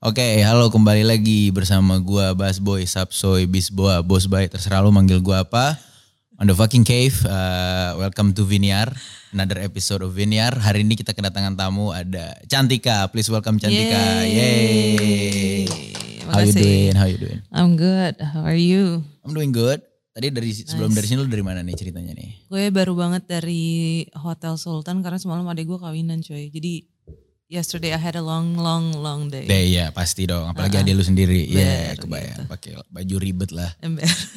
[0.00, 5.20] Oke, halo kembali lagi bersama gua Bas Boy, Sapsoy, Bisboa, Bos Bay, terserah lu manggil
[5.20, 5.76] gua apa.
[6.40, 8.88] On the fucking cave, uh, welcome to Viniar,
[9.36, 10.56] another episode of Viniar.
[10.56, 14.24] Hari ini kita kedatangan tamu ada Cantika, please welcome Cantika.
[14.24, 15.68] Yay.
[16.32, 16.96] How you doing?
[16.96, 17.40] How you doing?
[17.52, 18.16] I'm good.
[18.24, 19.04] How are you?
[19.20, 19.84] I'm doing good.
[20.16, 22.48] Tadi dari sebelum dari sini lu dari mana nih ceritanya nih?
[22.48, 26.48] Gue baru banget dari Hotel Sultan karena semalam adek gue kawinan coy.
[26.48, 26.88] Jadi
[27.50, 29.44] yesterday I had a long, long, long day.
[29.44, 31.50] Deh iya pasti dong, apalagi ada lu sendiri.
[31.50, 32.46] Iya, Bener, kebayang.
[32.46, 33.74] Pakai baju ribet lah.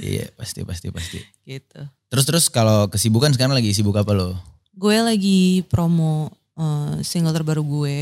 [0.01, 1.21] Iya, pasti pasti pasti.
[1.45, 1.79] gitu.
[2.09, 4.33] Terus terus kalau kesibukan sekarang lagi sibuk apa lo?
[4.73, 7.97] Gue lagi promo eh, single terbaru gue.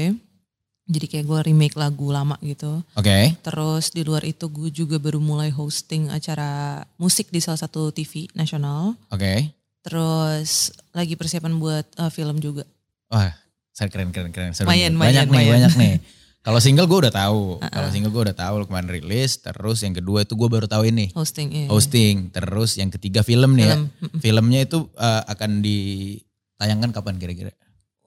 [0.92, 2.84] Jadi kayak gue remake lagu lama gitu.
[2.96, 3.36] Oke.
[3.44, 8.28] Terus di luar itu gue juga baru mulai hosting acara musik di salah satu TV
[8.36, 8.96] nasional.
[9.12, 9.52] Oke.
[9.84, 12.68] Terus lagi persiapan buat eh, film juga.
[13.12, 13.32] Wah,
[13.76, 14.52] keren keren keren.
[14.52, 15.00] Seru Lumayan, nih.
[15.00, 15.52] banyak lumayan, nih, lumayan.
[15.52, 15.96] banyak nih.
[16.46, 17.62] Kalau single gue udah tahu.
[17.62, 19.38] Kalau single gue udah tahu kemarin rilis.
[19.38, 21.68] Terus yang kedua itu gue baru tahu ini Hosting iya.
[21.70, 22.34] hosting.
[22.34, 23.82] Terus yang ketiga film nih Film.
[23.86, 24.08] ya.
[24.18, 27.54] Filmnya itu eh, akan ditayangkan kapan kira-kira?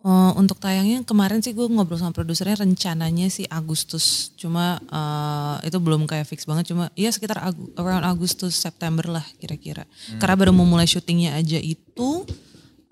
[0.03, 4.35] Eh, untuk tayangnya kemarin sih gue ngobrol sama produsernya rencananya sih Agustus.
[4.35, 6.75] Cuma eh, itu belum kayak fix banget.
[6.75, 9.87] Cuma ya sekitar Agu- around Agustus September lah kira-kira.
[10.19, 12.27] Karena baru mau mulai syutingnya aja itu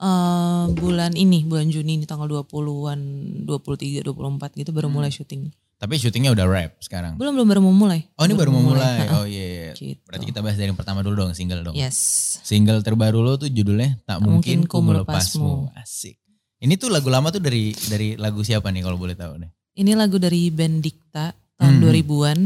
[0.02, 3.00] eh, bulan ini, bulan Juni ini tanggal 20-an,
[3.46, 5.46] 23, 24 gitu baru mulai syuting.
[5.78, 7.18] Tapi syutingnya udah wrap sekarang.
[7.18, 8.06] Belum belum baru mau mulai.
[8.14, 9.02] Oh ini baru mau mulai.
[9.02, 9.18] Ha-ha.
[9.18, 9.46] Oh iya.
[9.50, 9.70] iya.
[9.74, 9.98] Gitu.
[10.06, 11.74] Berarti kita bahas dari yang pertama dulu dong, single dong.
[11.74, 11.98] Yes.
[12.46, 15.74] Single terbaru lo tuh judulnya Tak, Mungkin, Mungkin Ku Melepasmu.
[15.74, 16.22] Asik.
[16.62, 19.50] Ini tuh lagu lama tuh dari dari lagu siapa nih kalau boleh tahu nih?
[19.74, 21.82] Ini lagu dari band Dikta tahun Hmm.
[21.82, 22.38] 2000-an.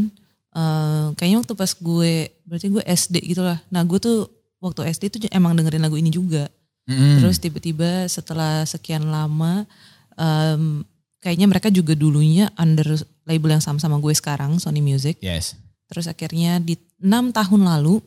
[0.57, 2.13] Eh, kayaknya waktu pas gue,
[2.49, 3.61] berarti gue SD gitu lah.
[3.69, 4.33] Nah gue tuh
[4.65, 6.49] waktu SD tuh emang dengerin lagu ini juga.
[6.87, 7.19] Mm-mm.
[7.19, 9.67] Terus tiba-tiba setelah sekian lama,
[10.15, 10.87] em,
[11.19, 12.95] kayaknya mereka juga dulunya under
[13.27, 15.19] label yang sama sama gue sekarang, Sony Music.
[15.19, 15.59] Yes.
[15.91, 17.99] Terus akhirnya di enam tahun lalu,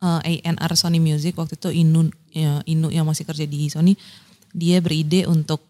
[0.00, 3.98] eh, A&R Sony Music waktu itu Inu, ya, Inu yang masih kerja di Sony,
[4.54, 5.60] dia beride untuk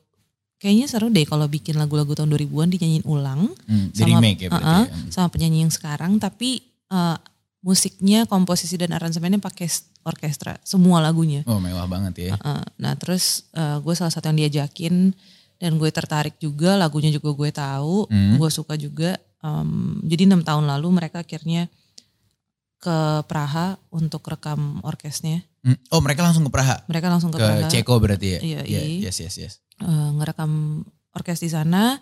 [0.57, 4.49] kayaknya seru deh kalau bikin lagu-lagu tahun 2000-an dinyanyiin ulang Hmm, di sama remake ya
[4.49, 4.89] ya.
[4.89, 5.09] Hmm.
[5.13, 7.17] sama penyanyi yang sekarang tapi eh,
[7.61, 9.69] musiknya komposisi dan aransemennya pakai
[10.07, 12.33] orkestra semua lagunya Oh mewah banget ya.
[12.39, 15.11] Uh, nah terus eh, gue salah satu yang diajakin
[15.57, 18.39] dan gue tertarik juga lagunya juga gue tahu Hmm.
[18.39, 21.69] gue suka juga Em, jadi enam tahun lalu mereka akhirnya
[22.77, 26.83] ke Praha untuk rekam orkesnya Hmm, Oh mereka langsung ke Praha?
[26.87, 28.41] mereka langsung ke, Ke Praha Ceko berarti ya?
[28.41, 29.07] Iya, Iya, iya.
[29.07, 29.53] Yes, yes, yes.
[29.79, 31.99] eh, ngerekam orkes di sana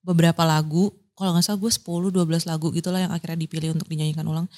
[0.00, 4.48] beberapa lagu kalau nggak salah gue 10-12 lagu gitulah yang akhirnya dipilih untuk dinyanyikan ulang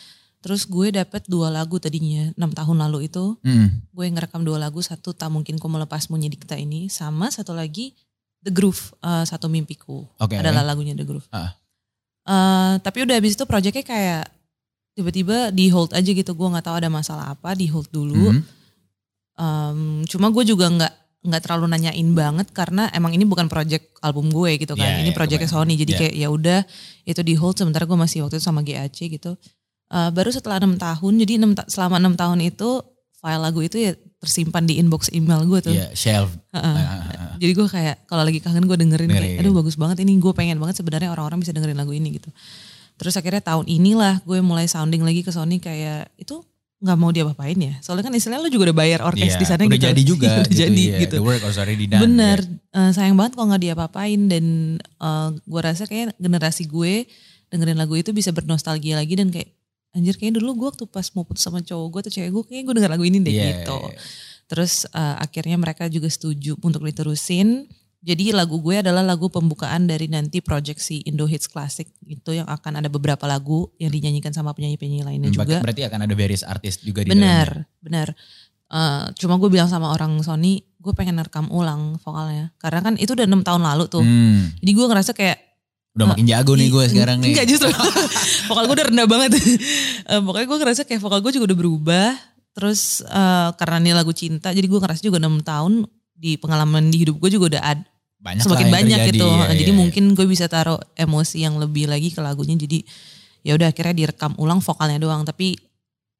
[0.47, 3.83] terus gue dapet dua lagu tadinya enam tahun lalu itu Hmm.
[3.91, 7.91] gue ngerekam dua lagu satu tak mungkin ku melepasmu Dikta ini sama satu lagi
[8.39, 10.39] The Groove eh, satu mimpiku Oke.
[10.39, 11.59] adalah lagunya The Groove Ah.
[12.23, 14.31] Eh, tapi udah habis itu proyeknya kayak
[14.95, 18.43] tiba-tiba di hold aja gitu gue nggak tahu ada masalah apa di hold dulu Hmm.
[19.37, 20.95] Em, cuma gue juga nggak
[21.27, 25.11] nggak terlalu nanyain banget karena emang ini bukan project album gue gitu kan Iya, ini
[25.11, 25.51] iya, projectnya.
[25.51, 25.99] Sony jadi Iya.
[26.01, 26.61] kayak ya udah
[27.03, 29.35] itu di hold sementara gue masih waktu itu sama GAC gitu
[29.89, 32.83] Eh, baru setelah enam tahun jadi enam ta- selama enam tahun itu
[33.17, 36.35] file lagu itu ya tersimpan di inbox email gue tuh Iya, shelf.
[36.51, 37.35] Ah, ah, ah.
[37.37, 39.31] jadi gue kayak kalau lagi kangen gue dengerin, Dengerin.
[39.33, 42.35] kayak aduh bagus banget ini gue pengen banget sebenarnya orang-orang bisa dengerin lagu ini gitu
[42.97, 46.41] terus akhirnya tahun inilah gue mulai sounding lagi ke Sony kayak itu
[46.77, 49.63] nggak mau diapa-apain ya soalnya kan istilahnya lo juga udah bayar orkes Iya, di sana
[49.63, 50.31] udah gitu jadi juga.
[50.41, 50.99] udah jadi iya.
[51.01, 52.03] gitu The work was already done.
[52.03, 52.81] bener ya.
[52.81, 54.45] Eh, sayang banget kalau nggak diapa-apain dan
[54.83, 57.07] eh, gue rasa kayak generasi gue
[57.47, 59.56] dengerin lagu itu bisa bernostalgia lagi dan kayak
[59.97, 62.65] anjir kayaknya dulu gue waktu pas mau putus sama cowok gue atau cewek gue kayaknya
[62.65, 63.77] gue denger lagu ini deh Iya, gitu.
[63.81, 63.99] iya, iya.
[64.45, 67.65] terus eh, akhirnya mereka juga setuju untuk diterusin.
[68.07, 71.91] Jadi lagu gue adalah lagu pembukaan dari nanti project si Indo Hits Classic.
[72.07, 75.59] Itu yang akan ada beberapa lagu yang dinyanyikan sama penyanyi-penyanyi lainnya Hmm, juga.
[75.59, 77.19] Berarti akan ada various artis juga di dalamnya.
[77.19, 77.49] benar
[77.83, 78.09] benar
[78.67, 82.51] Eh, cuma gue bilang sama orang Sony gue pengen rekam ulang vokalnya.
[82.59, 84.03] Karena kan itu udah enam tahun lalu tuh.
[84.03, 85.39] Hmm, jadi gue ngerasa kayak
[85.97, 87.33] udah makin jago nih gue sekarang nih.
[87.33, 87.73] Enggak justru.
[88.53, 89.31] vokal gue udah rendah banget.
[90.07, 92.09] Eh, pokoknya gue ngerasa kayak vokal gue juga udah berubah.
[92.55, 95.73] Terus eh, karena ini lagu cinta jadi gue ngerasa juga 6 tahun
[96.17, 97.81] di pengalaman di hidup gue juga udah ad,
[98.21, 99.29] Banyak semakin banyak terjadi, gitu.
[99.29, 99.77] iya, jadi iya, iya.
[99.77, 102.81] mungkin gue bisa taruh emosi yang lebih lagi ke lagunya jadi
[103.45, 105.61] ya udah akhirnya direkam ulang vokalnya doang tapi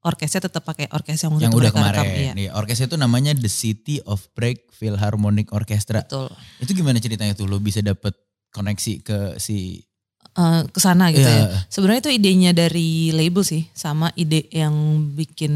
[0.07, 1.99] orkesnya tetap pakai orkes yang, yang udah kemarin.
[1.99, 2.33] rekam, iya.
[2.39, 6.07] Nih, orkes itu namanya The City of Prague Philharmonic Orchestra.
[6.07, 6.31] Betul.
[6.63, 8.15] Itu gimana ceritanya tuh lo bisa dapet
[8.57, 9.85] koneksi ke si
[10.37, 11.49] Eh, ke sana gitu Iya.
[11.49, 11.65] ya.
[11.73, 14.77] Sebenarnya itu idenya dari label sih, sama ide yang
[15.17, 15.53] bikin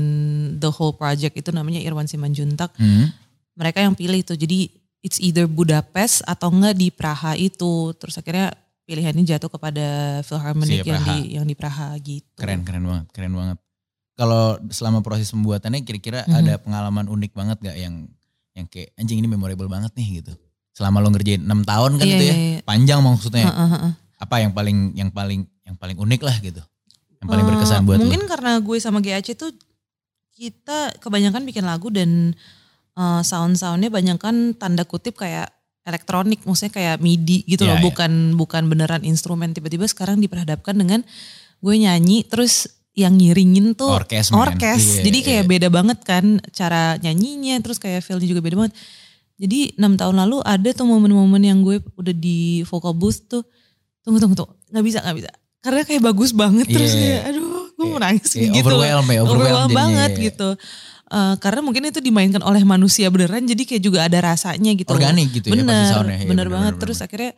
[0.57, 2.73] the whole project itu namanya Irwan Simanjuntak.
[2.81, 3.13] Hmm.
[3.61, 4.33] Mereka yang pilih itu.
[4.33, 4.73] Jadi
[5.05, 7.93] it's either Budapest atau enggak di Praha itu.
[7.93, 8.57] Terus akhirnya
[8.89, 9.87] pilihannya jatuh kepada
[10.25, 11.09] Philharmonic Si yang Praha.
[11.13, 12.41] di yang di Praha gitu.
[12.41, 13.59] Keren, keren banget, keren banget.
[14.17, 16.35] Kalau selama proses pembuatannya kira-kira Mhm.
[16.35, 18.09] ada pengalaman unik banget gak yang
[18.53, 20.33] yang kayak anjing ini memorable banget nih gitu.
[20.71, 22.61] Selama lo ngerjain 6 tahun kan Iya, itu ya, iya, iya.
[22.63, 23.47] panjang maksudnya.
[23.47, 23.93] Heeh, heeh.
[24.17, 26.63] Apa yang paling yang paling yang paling unik lah gitu.
[27.21, 28.29] Yang paling berkesan Eh, buat Mungkin lo.
[28.29, 29.53] karena gue sama GAC tuh
[30.33, 32.33] kita kebanyakan bikin lagu dan
[32.93, 35.51] eh, sound-soundnya banyakan tanda kutip kayak
[35.81, 37.85] elektronik, maksudnya kayak MIDI gitu Iya, loh, iya.
[37.85, 39.51] bukan bukan beneran instrumen.
[39.51, 41.01] Tiba-tiba sekarang diperhadapkan dengan
[41.59, 45.01] gue nyanyi terus yang ngiringin tuh Orkes, orkes.
[45.01, 45.51] Iya, Jadi kayak iya.
[45.51, 48.75] beda banget kan cara nyanyinya, terus kayak feel juga beda banget.
[49.41, 53.41] Jadi enam tahun lalu ada tuh momen-momen yang gue udah di vocal booth tuh,
[54.05, 57.01] tunggu tunggu tunggu, nggak bisa nggak bisa, karena kayak bagus banget terus Iya.
[57.01, 58.69] kayak, aduh, gue mau nangis Iya, gitu.
[58.69, 60.25] overwhelm ya, overwhelm Overwhelm banget iya.
[60.29, 60.49] gitu.
[61.11, 64.93] Eh, karena mungkin itu dimainkan oleh manusia beneran, jadi kayak juga ada rasanya gitu.
[64.93, 66.17] Organik gitu ya pasti bener, soundnya.
[66.21, 66.73] Iya, bener bener, banget.
[66.77, 67.07] bener, Terus bener.
[67.11, 67.33] akhirnya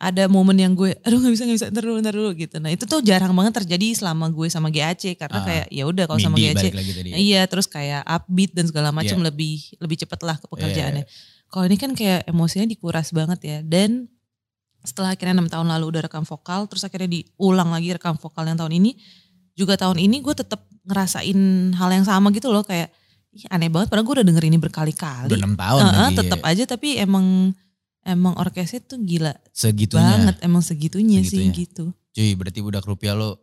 [0.00, 2.56] ada momen yang gue, aduh nggak bisa nggak bisa, ntar dulu ntar dulu gitu.
[2.56, 6.04] Nah itu tuh jarang banget terjadi selama gue sama GAC karena Ah, kayak ya udah
[6.08, 6.80] kalau sama GAC ya.
[7.12, 9.26] Iya, terus kayak upbeat dan segala macam Iya.
[9.28, 11.04] lebih lebih cepet lah ke pekerjaannya.
[11.04, 13.58] Iya, Kalau ini kan kayak emosinya dikuras banget ya.
[13.60, 14.06] Dan
[14.80, 18.56] setelah akhirnya enam tahun lalu udah rekam vokal, terus akhirnya diulang lagi rekam vokal yang
[18.56, 18.94] tahun ini,
[19.52, 21.36] juga tahun ini gue tetap ngerasain
[21.76, 22.88] hal yang sama gitu loh kayak
[23.30, 25.30] Ih, aneh banget padahal gue udah denger ini berkali-kali.
[25.30, 26.16] Udah 6 tahun Heeh, lagi.
[26.18, 27.54] tetap aja tapi emang
[28.02, 30.02] emang orkesnya tuh gila Segitunya.
[30.02, 31.54] banget emang segitunya, Segitunya.
[31.54, 31.84] sih gitu.
[32.10, 33.38] Cuy, berarti budak rupiah lo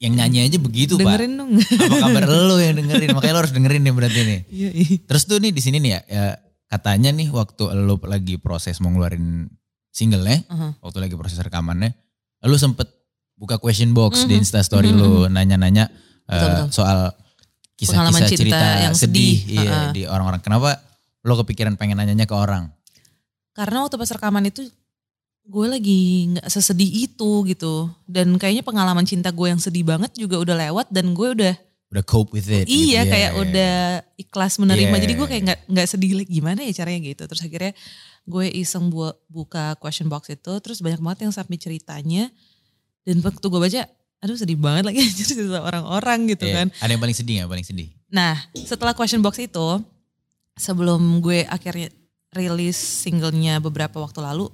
[0.00, 1.04] yang nyanyi aja begitu, Pak.
[1.04, 1.52] Dengerin dong.
[1.60, 3.12] Apa kabar lo yang dengerin?
[3.12, 4.40] Makanya lo harus dengerin nih berarti nih.
[4.56, 4.96] Iya, iya.
[5.04, 6.24] Terus tuh nih di sini nih ya, ya
[6.70, 9.50] katanya nih waktu lo lagi proses mau ngeluarin
[9.90, 10.78] singlenya, Aha.
[10.78, 11.90] waktu lagi proses rekamannya,
[12.46, 12.86] lo sempet
[13.34, 14.42] buka question box di Mhm.
[14.46, 15.90] Instastory Mhm, lo nanya-nanya
[16.22, 16.70] betul.
[16.70, 17.10] soal
[17.74, 19.54] kisah-kisah cinta cerita yang sedih, sedih.
[19.58, 19.90] iya, Ha-ha.
[19.90, 20.38] di orang-orang.
[20.38, 20.78] Kenapa
[21.20, 22.70] lo kepikiran pengen nanyanya ke orang?
[23.50, 24.68] Karena waktu pas rekaman itu
[25.42, 26.00] gue lagi
[26.30, 27.90] nggak sesedih itu gitu.
[28.06, 31.54] Dan kayaknya pengalaman cinta gue yang sedih banget juga udah lewat dan gue udah
[31.90, 32.64] Udah cope with it.
[32.64, 32.86] gitu.
[32.86, 33.40] iya Iya, kayak iya.
[33.42, 33.74] udah
[34.16, 34.94] ikhlas menerima.
[34.94, 35.02] Iya.
[35.02, 37.22] Jadi gue kayak nggak nggak sedih lagi gimana ya caranya gitu.
[37.26, 37.72] Terus akhirnya
[38.22, 42.30] gue iseng buat buka question box itu terus banyak banget yang submit ceritanya
[43.02, 43.82] dan waktu gue baca
[44.20, 46.54] aduh sedih banget lagi cerita orang-orang gitu Iya.
[46.62, 46.66] kan.
[46.78, 47.48] Ada yang paling sedih gak?
[47.50, 47.88] Paling sedih?
[48.06, 49.66] Nah, setelah question box itu,
[50.54, 51.88] sebelum gue akhirnya
[52.30, 54.46] rilis singlenya beberapa waktu lalu,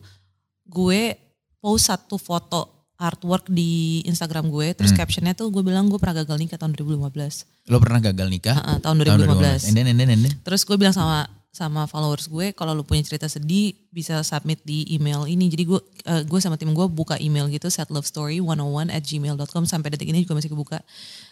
[0.65, 1.17] gue
[1.59, 4.99] post satu foto artwork di Instagram gue, terus Hmm.
[4.99, 8.57] captionnya tuh gue bilang gue pernah gagal nikah tahun 2015, Lo pernah gagal nikah?
[8.57, 9.69] Heeh, tahun Tahun 2015.
[9.69, 10.33] And then, and then, and then.
[10.41, 14.85] Terus gue bilang sama sama followers gue, kalau lu punya cerita sedih bisa submit di
[14.93, 15.49] email ini.
[15.49, 20.09] Jadi gue eh, gue sama tim gue buka email gitu, setlovestory101 at gmail.com sampai detik
[20.09, 20.85] ini juga masih kebuka.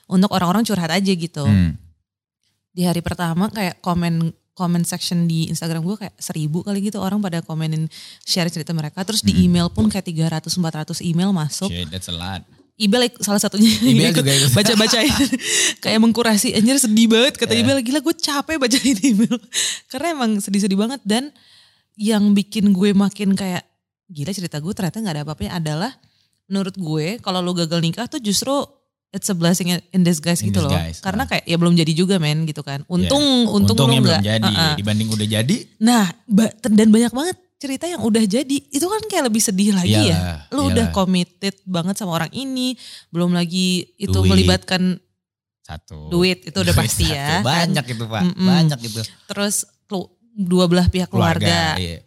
[0.08, 1.76] Untuk orang-orang curhat aja gitu Hmm.
[2.72, 7.18] di hari pertama kayak komen comment section di Instagram gue kayak seribu kali gitu orang
[7.18, 7.90] pada komenin
[8.22, 9.44] share cerita mereka terus di Hmm.
[9.44, 12.46] email pun kayak 300 400 email masuk Shit, that's a lot.
[12.74, 14.50] Ibel salah satunya Ibel juga ikut.
[14.58, 15.14] baca-bacain
[15.78, 17.62] kayak mengkurasi anjir sedih banget kata Yeah.
[17.62, 19.38] Ibel gila gue capek bacain email
[19.90, 21.30] karena emang sedih-sedih banget dan
[21.94, 23.62] yang bikin gue makin kayak
[24.06, 25.92] gila cerita gue ternyata nggak ada apa-apanya adalah
[26.44, 28.50] menurut gue kalau lu gagal nikah tuh justru
[29.14, 31.28] it's a blessing in disguise In gitu loh disguise, karena ah.
[31.30, 33.48] kayak ya belum jadi juga men gitu kan untung Ya.
[33.48, 34.50] untung Untungnya lu belum nggak jadi.
[34.50, 34.74] Uh-uh.
[34.74, 38.56] Dibanding udah jadi, Nah, ba- dan banyak banget cerita yang udah jadi.
[38.66, 40.52] Itu kan kayak lebih sedih lagi Iyalah, ya.
[40.52, 40.92] Lu udah iyalah.
[40.92, 42.74] committed banget sama orang ini,
[43.08, 44.28] belum lagi itu Duit.
[44.28, 44.98] melibatkan
[45.60, 46.10] satu.
[46.10, 47.14] duit, itu udah Duit pasti satu.
[47.14, 47.26] ya.
[47.30, 47.42] kan.
[47.46, 48.44] Banyak itu Pak, Mm-mm.
[48.44, 49.00] banyak itu.
[49.24, 49.64] Terus
[50.34, 51.78] dua belah pihak keluarga.
[51.78, 52.02] iya.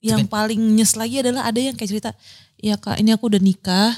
[0.00, 2.10] Yang Itu paling nyes lagi adalah ada yang kayak cerita,
[2.56, 3.94] ya kak ini aku udah nikah,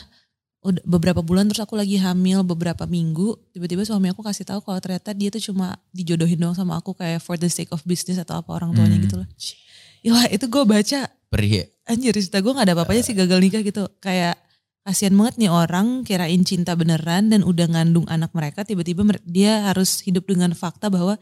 [0.64, 4.80] udah beberapa bulan terus aku lagi hamil beberapa minggu, tiba-tiba suami aku kasih tahu kalau
[4.80, 8.40] ternyata dia tuh cuma dijodohin doang sama aku kayak for the sake of business atau
[8.40, 9.04] apa orang tuanya Hmm.
[9.04, 9.28] gitu loh.
[10.00, 11.64] Yalah itu gue baca Perih ya?
[11.84, 14.40] anjir cerita gue gak ada apa-apanya sih gagal nikah gitu kayak
[14.84, 20.00] kasihan banget nih orang kirain cinta beneran dan udah ngandung anak mereka tiba-tiba dia harus
[20.00, 21.16] hidup dengan fakta bahwa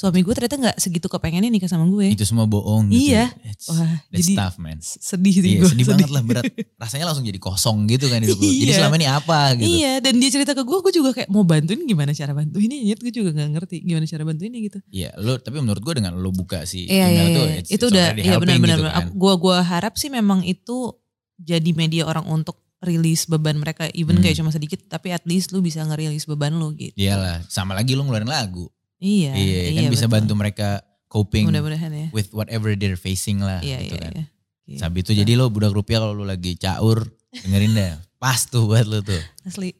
[0.00, 3.12] suami gue ternyata nggak segitu kepengennya nikah sama gue Itu semua bohong gitu.
[3.12, 3.28] Iya.
[3.44, 4.80] It's, wah that's jadi tough man.
[4.80, 6.44] sedih sih Iya, gue sedih banget lah berat.
[6.74, 8.48] Rasanya langsung jadi kosong gitu kan hidup lu.
[8.48, 8.76] Jadi Iya.
[8.78, 9.68] selama ini apa gitu.
[9.68, 12.96] iya dan dia cerita ke gue gue juga kayak mau bantuin gimana cara bantuinnya nyet
[12.98, 16.30] gue juga nggak ngerti gimana cara bantuinnya gitu Iya, lu tapi menurut gue dengan lu
[16.30, 17.56] buka si Iya email iya, tuh iya.
[17.58, 18.72] it's- itu it's udah iya benar-benar.
[18.72, 19.04] gitu kan.
[19.12, 20.96] Gua gua harap sih memang itu
[21.36, 24.24] jadi media orang untuk rilis beban mereka even Hmm.
[24.24, 26.96] kayak cuma sedikit tapi at least lu bisa ngerilis beban lu gitu.
[26.96, 28.72] Iyalah, sama lagi lu ngeluarin lagu.
[29.00, 29.32] Iya.
[29.32, 30.14] Iya, iya kan iya, bisa betul.
[30.20, 30.68] bantu mereka
[31.10, 32.06] coping Mudah-mudahan ya.
[32.14, 34.12] with whatever they're facing lah iya, gitu iya, kan.
[34.12, 34.24] Iya.
[34.68, 34.78] iya.
[34.78, 35.24] Sabi itu iya.
[35.24, 37.90] jadi lo budak rupiah kalau lo lagi caur dengerin deh.
[38.20, 39.18] Pas tuh buat lo tuh.
[39.48, 39.72] Asli.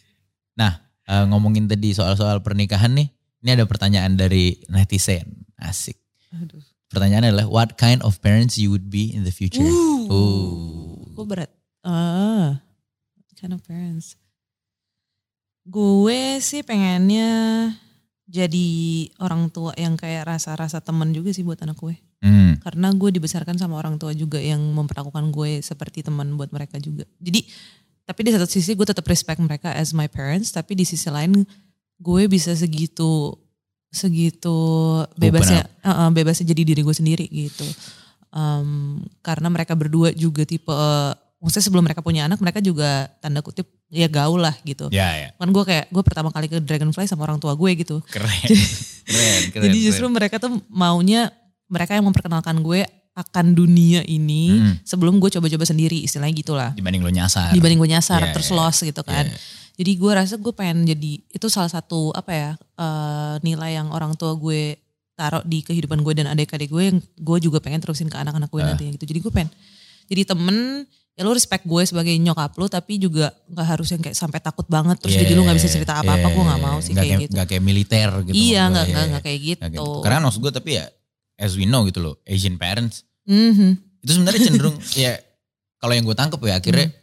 [0.60, 3.08] nah, uh, ngomongin tadi soal-soal pernikahan nih.
[3.40, 5.48] Ini ada pertanyaan dari netizen.
[5.56, 5.96] Asik.
[6.36, 6.60] Aduh.
[6.92, 9.64] Pertanyaannya adalah what kind of parents you would be in the future?
[9.64, 11.08] Uh, oh.
[11.16, 11.50] Gue berat.
[11.82, 12.60] Ah.
[13.16, 14.20] What kind of parents.
[15.66, 17.74] Gue sih pengennya
[18.26, 18.68] jadi
[19.22, 21.94] orang tua yang kayak rasa-rasa temen juga sih buat anak gue.
[22.26, 22.58] Hmm.
[22.58, 27.06] Karena gue dibesarkan sama orang tua juga yang memperlakukan gue seperti teman buat mereka juga.
[27.22, 27.46] Jadi
[28.06, 31.46] tapi di satu sisi gue tetap respect mereka as my parents, tapi di sisi lain
[32.02, 33.34] gue bisa segitu
[33.94, 34.58] segitu
[35.16, 37.66] bebasnya uh, uh, bebasnya jadi diri gue sendiri gitu.
[38.34, 40.74] Um, karena mereka berdua juga tipe
[41.38, 44.88] maksudnya sebelum mereka punya anak mereka juga tanda kutip ya gaul lah gitu.
[44.88, 45.28] Ya ya.
[45.34, 48.00] Kan gue kayak gue pertama kali ke Dragonfly sama orang tua gue gitu.
[48.04, 48.48] Keren.
[49.04, 49.64] keren, keren.
[49.64, 50.16] Jadi justru keren.
[50.16, 51.28] mereka tuh maunya
[51.66, 54.74] mereka yang memperkenalkan gue akan dunia ini Hmm.
[54.82, 56.70] sebelum gue coba-coba sendiri istilahnya gitulah.
[56.72, 57.48] dibanding lo nyasar.
[57.50, 58.56] Dibanding gue nyasar Iya, terus iya.
[58.56, 59.24] lost gitu kan.
[59.24, 59.36] Iya.
[59.76, 64.16] Jadi gue rasa gue pengen jadi itu salah satu apa ya eh, nilai yang orang
[64.16, 64.76] tua gue
[65.12, 68.60] taruh di kehidupan gue dan adik-adik gue yang gue juga pengen terusin ke anak-anak gue
[68.60, 68.68] Ah.
[68.68, 69.04] nantinya gitu.
[69.06, 69.50] Jadi gue pengen
[70.06, 70.84] jadi temen
[71.16, 74.64] ya lu respect gue sebagai nyokap lu tapi juga nggak harus yang kayak sampai takut
[74.66, 77.18] banget terus Iya, jadi lu nggak bisa cerita apa-apa gue nggak mau sih Nggak kayak
[77.18, 77.32] gitu.
[77.32, 78.34] Nggak kayak militer gitu.
[78.34, 79.60] iya nggak nggak iya, nggak kayak gitu.
[79.60, 79.92] Nggak gitu.
[80.00, 80.84] Karena maksud gue tapi ya
[81.36, 83.70] as we know gitu loh, Asian parents Mhm.
[84.00, 85.16] itu sebenarnya cenderung ya
[85.76, 86.96] kalau yang gue tangkep ya akhirnya Hmm.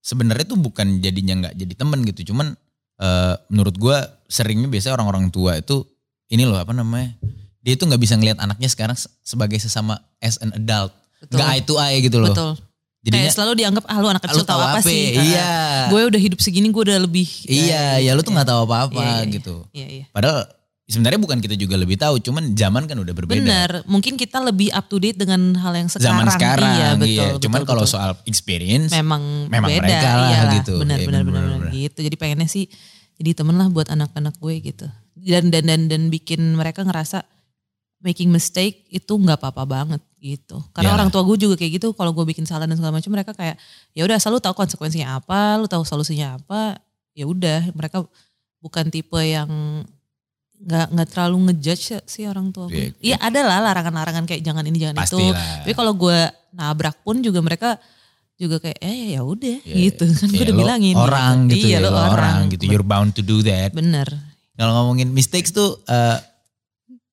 [0.00, 2.52] sebenarnya tuh bukan jadinya nggak jadi temen gitu, cuman
[2.96, 3.96] eh, menurut gue
[4.26, 5.86] seringnya biasanya orang-orang tua itu
[6.28, 7.16] ini loh apa namanya
[7.58, 10.90] dia itu nggak bisa ngelihat anaknya sekarang se- sebagai sesama as an adult,
[11.24, 12.30] nggak eye to eye gitu loh.
[12.30, 12.52] Betul.
[13.00, 15.16] Jadinya kayak selalu dianggap ah lu anak kecil lu tahu apa, sih.
[15.16, 15.48] Iya.
[15.88, 17.24] Gue udah hidup segini gue udah lebih.
[17.48, 19.32] Iya, ya lu tuh nggak tahu apa-apa Iya, iya, iya.
[19.32, 19.56] gitu.
[19.72, 20.04] Iya iya.
[20.12, 20.44] Padahal
[20.84, 23.40] sebenarnya bukan kita juga lebih tahu, cuman zaman kan udah berbeda.
[23.40, 26.12] Benar, mungkin kita lebih up to date dengan hal yang sekarang.
[26.12, 27.24] Zaman sekarang, iya, betul, iya.
[27.32, 27.94] betul, Cuman kalau betul.
[27.96, 30.54] soal experience, memang, memang beda, mereka lah iyalah.
[30.60, 30.74] gitu.
[30.76, 31.72] Benar, Iya, benar, benar, benar, benar.
[31.72, 31.98] gitu.
[32.04, 32.64] Jadi pengennya sih
[33.16, 34.86] jadi temen lah buat anak-anak gue gitu.
[35.16, 37.24] Dan dan dan dan bikin mereka ngerasa
[38.00, 40.60] making mistake itu nggak apa-apa banget gitu.
[40.70, 40.94] Karena Ya.
[40.94, 41.90] orang tua gue juga kayak gitu.
[41.90, 43.56] Kalau gue bikin salah dan segala macam, mereka kayak
[43.90, 46.76] ya udah selalu tahu konsekuensinya apa, lu tahu solusinya apa.
[47.10, 48.04] Ya udah, mereka
[48.58, 49.48] bukan tipe yang
[50.60, 52.92] nggak nggak terlalu ngejudge sih orang tua gue.
[52.92, 55.16] Iya, Iya ada lah larangan-larangan kayak jangan ini jangan itu.
[55.16, 55.64] pastilah.
[55.64, 56.18] Tapi kalau gue
[56.52, 57.80] nabrak pun juga mereka
[58.36, 61.76] juga kayak eh ya udah Iya, gitu kan gue Ya, udah bilangin orang gitu, iya
[61.76, 62.68] ya, lo lo orang, gitu.
[62.68, 63.72] You're bound to do that.
[63.72, 64.08] bener
[64.52, 66.16] Kalau ngomongin mistakes tuh, eh,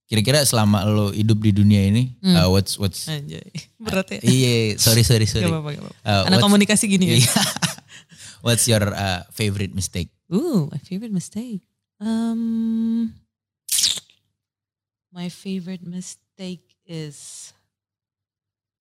[0.07, 2.33] kira-kira selama lo hidup di dunia ini, Hmm.
[2.33, 3.43] eh, what's what's Anjay,
[3.83, 5.43] berat ya iya sorry sorry sorry.
[5.43, 7.41] gak apa-apa gak apa-apa Eh, anak komunikasi gini ya Iya.
[8.45, 10.07] what's your eh, favorite mistake?
[10.27, 11.63] Ooh, my favorite mistake.
[11.97, 13.11] Um,
[15.09, 17.49] my favorite mistake is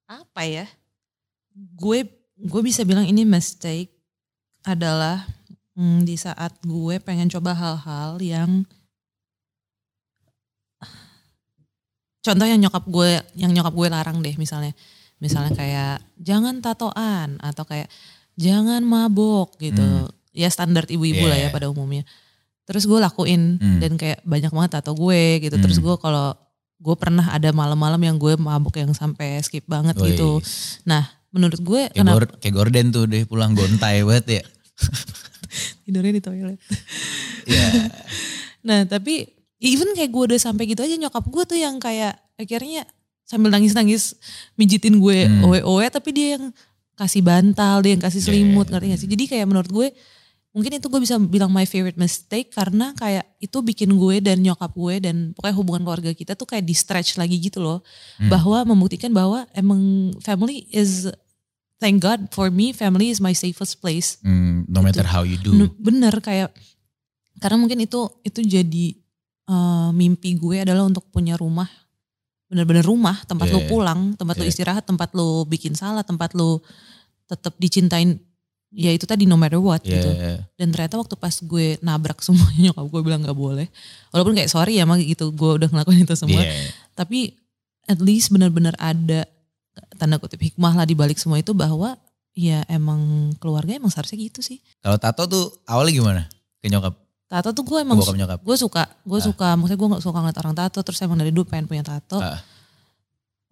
[0.05, 0.67] apa ya?
[1.75, 2.07] Gue
[2.37, 3.91] gue bisa bilang ini mistake
[4.63, 5.25] adalah
[5.73, 8.67] mm, di saat gue pengen coba hal-hal yang
[12.27, 14.75] contoh yang nyokap gue yang nyokap gue larang deh misalnya
[15.17, 17.87] misalnya kayak jangan tatoan atau kayak
[18.35, 20.11] jangan mabok gitu Hmm.
[20.33, 21.55] ya standar ibu-ibu lah ya Yeah.
[21.55, 22.03] pada umumnya
[22.65, 23.79] terus gue lakuin Hmm.
[23.79, 25.87] dan kayak banyak banget tato gue gitu terus Hmm.
[25.87, 26.35] gue kalau
[26.77, 30.45] gue pernah ada malam-malam yang gue mabuk yang sampai skip banget gitu Wih,
[30.85, 34.43] nah menurut gue Kayak, kenapa Gor- kayak Gordon tuh deh pulang gontai banget ya.
[35.85, 36.59] tidurnya di toilet
[37.47, 37.67] Iya.
[38.67, 42.85] Nah tapi even kayak gue udah sampai gitu aja nyokap gue tuh yang kayak akhirnya
[43.27, 44.15] sambil nangis-nangis
[44.55, 45.43] mijitin gue Hmm.
[45.45, 46.55] owe-owe tapi dia yang
[46.97, 48.29] kasih bantal, dia yang kasih Yeah.
[48.33, 49.11] selimut, ngerti gak sih?
[49.11, 49.89] Jadi kayak menurut gue
[50.57, 54.73] mungkin itu gue bisa bilang my favorite mistake karena kayak itu bikin gue dan nyokap
[54.73, 57.85] gue dan pokoknya hubungan keluarga kita tuh kayak di stretch lagi gitu loh.
[58.17, 58.33] Hmm.
[58.33, 61.05] Bahwa membuktikan bahwa emang family is
[61.77, 64.17] thank God for me family is my safest place.
[64.25, 65.53] Hmm, no matter how you do.
[65.77, 66.57] Bener kayak
[67.37, 68.97] karena mungkin itu itu jadi
[69.47, 71.67] eh, mimpi gue adalah untuk punya rumah
[72.47, 73.67] bener-bener rumah tempat lu Yeah.
[73.67, 74.53] pulang tempat lu Yeah.
[74.55, 76.63] istirahat tempat lu bikin salah tempat lu
[77.27, 78.23] tetap dicintain
[78.71, 80.47] ya itu tadi no matter what gitu iya.
[80.55, 83.67] dan ternyata waktu pas gue nabrak semuanya nyokap gue bilang nggak boleh
[84.15, 86.71] walaupun kayak sorry ya mah gitu gue udah ngelakuin itu semua Iya.
[86.95, 87.35] tapi
[87.87, 89.27] at least benar-benar ada
[89.99, 91.95] tanda kutip hikmah lah di balik semua itu bahwa
[92.35, 96.23] ya emang keluarga emang seharusnya gitu sih Kalau tato tuh awalnya gimana?
[96.61, 96.95] Ke nyokap?
[97.27, 98.07] Tato tuh gue emang gue
[98.57, 101.67] suka gue suka maksudnya gue nggak suka ngeliat orang tato terus emang dari dulu pengen
[101.67, 102.39] punya tato Ah.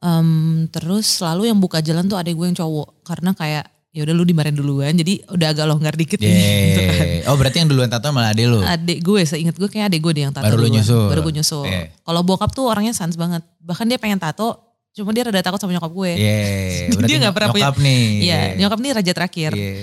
[0.01, 0.29] Em,
[0.69, 4.23] terus selalu yang buka jalan tuh adek gue yang cowok karena kayak ya udah lu
[4.23, 7.07] dimarahin duluan jadi udah agak longgar dikit nih gitu kan.
[7.25, 8.61] Oh berarti yang duluan tato malah ade lu?
[8.61, 10.77] Adek gue seingat gue kayak adek gue deh yang tato Baru lu duluan.
[10.77, 11.05] nyusul.
[11.09, 11.83] baru gue nyusul Iya.
[11.99, 14.61] kalau bokap tuh orangnya sans banget bahkan dia pengen tato
[14.93, 16.93] cuma dia rada takut sama nyokap gue Yeay.
[17.09, 18.05] Dia nggak pernah punya- nyokap nih.
[18.21, 19.51] Iya, nyokap ini raja terakhir.
[19.51, 19.75] Iya.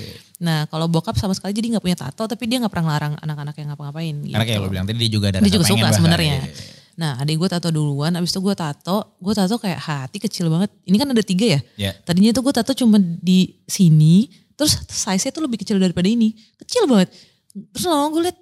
[0.42, 3.56] Nah, kalau bokap sama sekali jadi nggak punya tato, tapi dia nggak pernah ngelarang anak-anak
[3.62, 4.16] yang ngapa-ngapain.
[4.26, 4.34] Gitu.
[4.34, 6.38] Karena kayak lo bilang tadi dia juga ada Dia juga suka sebenarnya.
[6.42, 6.54] Iya.
[6.92, 10.74] Nah, adik gue tato duluan, abis itu gue tato, gue tato kayak hati kecil banget.
[10.84, 11.60] Ini kan ada tiga ya.
[11.78, 11.92] Iya.
[12.02, 16.90] Tadinya tuh gue tato cuma di sini, terus size-nya tuh lebih kecil daripada ini, kecil
[16.90, 17.14] banget.
[17.54, 18.38] Terus lama gue liat,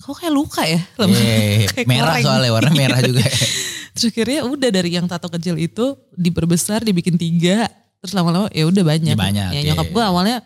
[0.00, 0.80] kok kayak luka ya?
[0.80, 2.24] Iya, Kayak merah koreng.
[2.24, 3.24] soalnya warna merah juga.
[3.92, 5.84] Terus akhirnya udah dari yang tato kecil itu
[6.16, 7.68] diperbesar, dibikin tiga.
[8.02, 9.14] Terus lama-lama ya udah banyak.
[9.14, 9.68] Ya banyak, Ya iya.
[9.70, 10.42] nyokap gue awalnya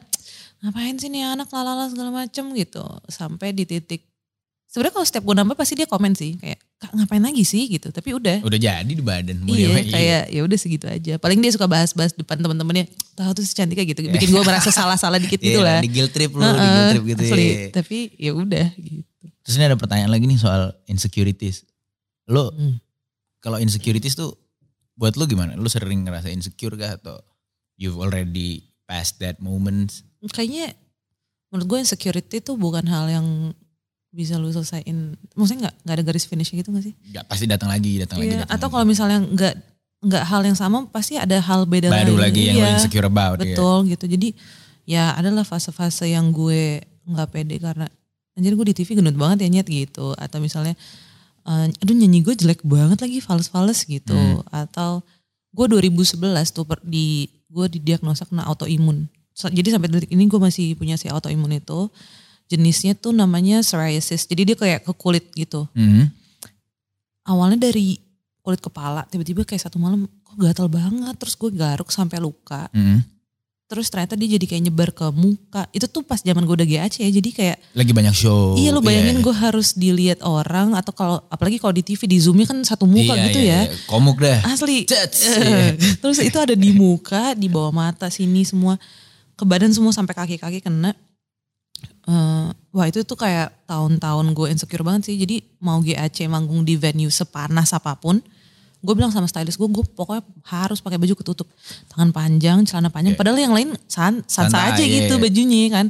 [0.67, 2.83] ngapain sih nih anak lalala segala macem gitu.
[3.07, 4.03] Sampai di titik.
[4.67, 6.35] Sebenarnya kalau setiap gue nambah pasti dia komen sih.
[6.37, 7.89] Kayak Kak, ngapain lagi sih gitu.
[7.89, 8.43] Tapi udah.
[8.43, 9.41] Udah jadi di badan.
[9.43, 9.87] Iya diapain?
[9.89, 11.17] kayak ya udah segitu aja.
[11.17, 12.85] Paling dia suka bahas-bahas depan temen-temennya.
[13.15, 14.05] Tahu tuh si cantiknya gitu.
[14.13, 15.79] Bikin gue merasa salah-salah dikit Iya, gitu lah.
[15.81, 17.47] di guilt trip lu, di Heeh, guilt trip gitu asli.
[17.47, 17.57] ya.
[17.73, 19.25] Tapi ya udah gitu.
[19.41, 21.63] Terus ini ada pertanyaan lagi nih soal insecurities.
[22.27, 22.83] Lo Hmm.
[23.39, 24.35] kalau insecurities tuh
[24.93, 25.55] buat lu gimana?
[25.55, 27.17] Lu sering ngerasa insecure gak atau
[27.77, 29.95] you've already passed that moment?
[30.29, 30.75] Kayaknya
[31.49, 33.27] menurut gue insecurity itu bukan hal yang
[34.09, 35.15] bisa lu selesaiin.
[35.33, 36.95] Maksudnya nggak nggak ada garis finishnya gitu gak sih?
[37.11, 38.39] Gak pasti datang lagi, datang lagi, Iya.
[38.43, 38.73] datang Atau lagi.
[38.73, 39.55] kalau misalnya nggak
[39.97, 42.23] nggak hal yang sama pasti ada hal beda baru lain.
[42.23, 43.53] lagi yang Iya, insecure about ya.
[43.53, 44.05] Betul gitu.
[44.07, 44.29] Jadi
[44.85, 47.87] ya adalah fase-fase yang gue nggak pede karena
[48.33, 50.13] anjir gue di TV gendut banget ya nyet gitu.
[50.15, 50.73] Atau misalnya
[51.45, 54.13] eh, aduh nyanyi gue jelek banget lagi fals-fals gitu.
[54.13, 54.41] Hmm.
[54.49, 55.05] Atau
[55.53, 56.17] gue 2011
[56.51, 59.09] tuh per- di gue didiagnosa kena autoimun.
[59.37, 61.93] Jadi sampai detik ini gue masih punya si autoimun itu.
[62.49, 64.25] Jenisnya tuh namanya psoriasis.
[64.25, 65.69] Jadi dia kayak ke kulit gitu.
[65.77, 66.09] Mhm.
[67.27, 67.99] Awalnya dari
[68.41, 71.13] kulit kepala, tiba-tiba kayak satu malam kok gatal banget.
[71.19, 72.71] Terus gue garuk sampai luka.
[72.73, 73.03] Mhm.
[73.67, 75.67] Terus ternyata dia jadi kayak nyebar ke muka.
[75.75, 77.11] Itu tuh pas zaman gue udah GAC ya.
[77.11, 78.55] Jadi kayak Lagi banyak show.
[78.55, 79.25] iya lu bayangin iya.
[79.27, 83.19] gue harus dilihat orang atau kalau apalagi kalau di TV di zoomnya kan satu muka
[83.19, 83.61] Iya, gitu iya, ya.
[83.67, 83.75] iya.
[83.91, 84.39] Komuk dah.
[84.47, 84.87] Asli.
[84.87, 85.75] Iya.
[86.01, 88.79] Terus itu ada di muka, di bawah mata sini semua.
[89.37, 90.97] Ke badan semua sampai kaki-kaki kena.
[92.07, 95.17] Eh, wah itu tuh kayak tahun-tahun gue insecure banget sih.
[95.21, 98.17] Jadi mau GAC manggung di venue sepanas apa pun.
[98.81, 101.49] Gue bilang sama stylist gue, gue pokoknya harus pakai baju ketutup.
[101.91, 103.13] Tangan panjang, celana panjang.
[103.13, 103.21] Iya.
[103.21, 105.23] Padahal yang lain san, san Santai, aja iya, gitu iya.
[105.27, 105.87] bajunya kan.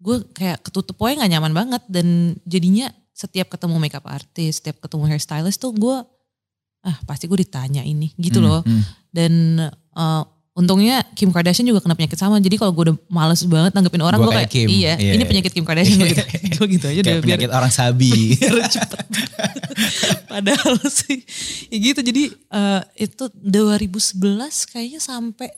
[0.00, 1.82] Gue kayak ketutup pokoknya gak nyaman banget.
[1.86, 5.96] Dan jadinya setiap ketemu makeup artist, setiap ketemu hairstylist tuh gue,
[6.82, 8.60] ah pasti gue ditanya ini gitu Hmm, loh.
[8.66, 8.82] hmm.
[9.14, 9.32] Dan
[9.94, 10.22] eh,
[10.60, 12.36] untungnya Kim Kardashian juga kena penyakit sama.
[12.36, 14.68] Jadi kalau gue udah males banget nanggepin orang, gue kayak kayak, Kim.
[14.68, 15.12] iya, Iya.
[15.16, 16.24] ini penyakit Kim Kardashian gue gitu.
[16.60, 18.12] Gue gitu aja deh Kayak biar, penyakit orang sabi.
[18.36, 19.06] biar cepet.
[20.30, 21.24] Padahal sih,
[21.72, 22.00] ya gitu.
[22.04, 24.20] Jadi eh, itu 2011
[24.70, 25.56] kayaknya sampai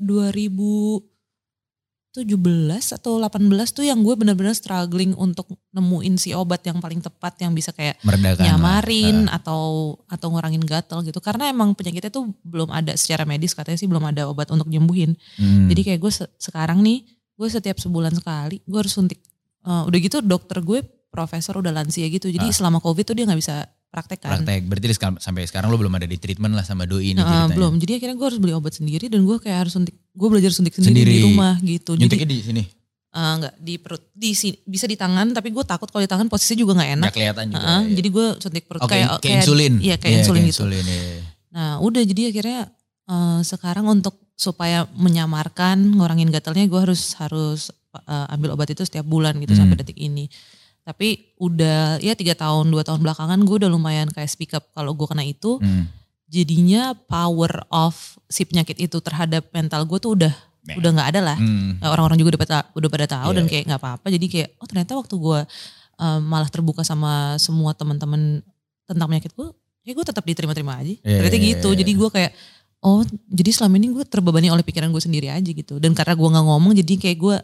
[2.14, 3.40] 2017 atau 18
[3.72, 7.96] tuh yang gue bener-bener struggling untuk nemuin si obat yang paling tepat yang bisa kayak
[8.01, 8.37] Meredakan.
[8.37, 8.46] lah.
[8.46, 9.62] nyamarin Eh, atau
[10.07, 14.05] atau ngurangin gatal gitu karena emang penyakitnya tuh belum ada secara medis katanya sih belum
[14.05, 15.66] ada obat untuk nyembuhin hmm.
[15.66, 17.01] jadi kayak gue se- sekarang nih
[17.33, 19.18] gue setiap sebulan sekali gue harus suntik
[19.62, 22.53] Eh, udah gitu dokter gue profesor udah lansia gitu jadi Ah.
[22.53, 23.62] selama covid tuh dia nggak bisa
[23.93, 24.65] praktek kan praktek.
[24.65, 27.55] Berarti sekal- sampai sekarang lo belum ada di treatment lah sama doi ini Nah, ceritanya.
[27.55, 30.49] belum jadi akhirnya gue harus beli obat sendiri dan gue kayak harus suntik gue belajar
[30.51, 31.13] suntik sendiri, Sendiri.
[31.13, 32.63] di rumah gitu jadi Nyuntiknya di sini.
[33.13, 36.27] eh, nggak di perut di sini bisa di tangan tapi gue takut kalau di tangan
[36.27, 37.61] posisinya juga nggak enak Nggak kelihatan juga.
[37.63, 37.95] Heeh, ya.
[37.95, 39.73] jadi gue suntik perut Oke, kayak kayak, insulin.
[39.79, 40.53] Iya kayak insulin gitu.
[40.59, 41.21] insulin, iya.
[41.51, 42.61] Nah udah jadi akhirnya
[43.05, 49.05] eh, sekarang untuk supaya menyamarkan ngurangin gatalnya gue harus harus eh, ambil obat itu setiap
[49.05, 49.61] bulan gitu Hmm.
[49.63, 50.33] sampai detik ini.
[50.83, 54.92] Tapi udah ya tiga tahun dua tahun belakangan gue udah lumayan kayak speak up kalau
[54.92, 55.62] gue kena itu.
[55.62, 55.87] Hmm.
[56.27, 57.95] Jadinya power of
[58.27, 60.79] si penyakit itu terhadap mental gue tuh udah Nah.
[60.79, 61.38] udah nggak ada lah.
[61.42, 61.75] Hmm.
[61.83, 63.37] Nah, Orang-orang juga udah pada, udah pada tahu Iya.
[63.42, 64.07] dan kayak nggak apa-apa.
[64.14, 65.38] Jadi kayak oh ternyata waktu gue
[65.99, 68.47] eh, malah terbuka sama semua teman-teman
[68.87, 69.51] tentang penyakit gue,
[69.83, 70.95] ya gue tetap diterima-terima aja.
[70.95, 71.68] Iya, Ternyata iya, gitu.
[71.75, 71.79] iya.
[71.83, 72.33] Jadi gue kayak
[72.79, 75.83] oh jadi selama ini gue terbebani oleh pikiran gue sendiri aja gitu.
[75.83, 77.37] Dan karena gue nggak ngomong jadi kayak gue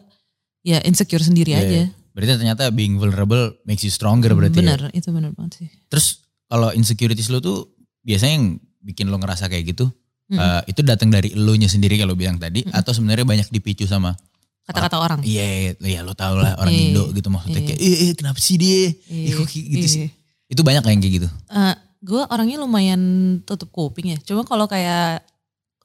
[0.63, 1.81] ya insecure sendiri Iya, aja.
[2.19, 4.59] Berarti ternyata being vulnerable makes you stronger berarti.
[4.59, 4.75] ya?
[4.75, 5.67] Bener, itu bener banget sih.
[5.87, 7.71] Terus kalau insecurities lo tuh
[8.03, 8.47] biasanya yang
[8.83, 9.87] bikin lo ngerasa kayak gitu,
[10.27, 10.37] Mm.
[10.37, 14.13] eh, itu datang dari elunya sendiri kalau bilang tadi, atau sebenarnya banyak dipicu sama
[14.61, 15.19] Kata-kata orang.
[15.25, 17.67] Iya, iya lo tau lah orang Iya, Indo gitu maksudnya iya.
[17.73, 18.93] kayak, eh, eh, kenapa sih dia?
[19.09, 19.89] Iya, Eh, kok gitu iya.
[19.89, 20.05] sih?
[20.45, 21.27] Itu banyak yang kayak gitu.
[21.49, 23.01] Eh, gue orangnya lumayan
[23.49, 24.17] tutup kuping ya.
[24.21, 25.25] Cuma kalau kayak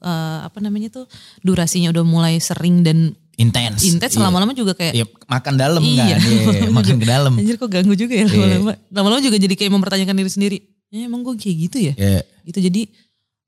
[0.05, 1.09] eh, apa namanya tuh
[1.41, 3.83] durasinya udah mulai sering dan Intens.
[3.83, 4.23] intens Iya.
[4.23, 6.05] lama-lama juga kayak Iya, makan dalam Iya.
[6.07, 7.33] kan, iya, makan ke dalam.
[7.35, 8.33] anjir kok ganggu juga ya Iya.
[8.33, 8.73] lama-lama.
[8.89, 10.59] Lama-lama juga jadi kayak mempertanyakan diri sendiri.
[10.89, 11.95] Ya emang gue kayak gitu ya?
[11.95, 12.23] Iya.
[12.43, 12.83] Gitu jadi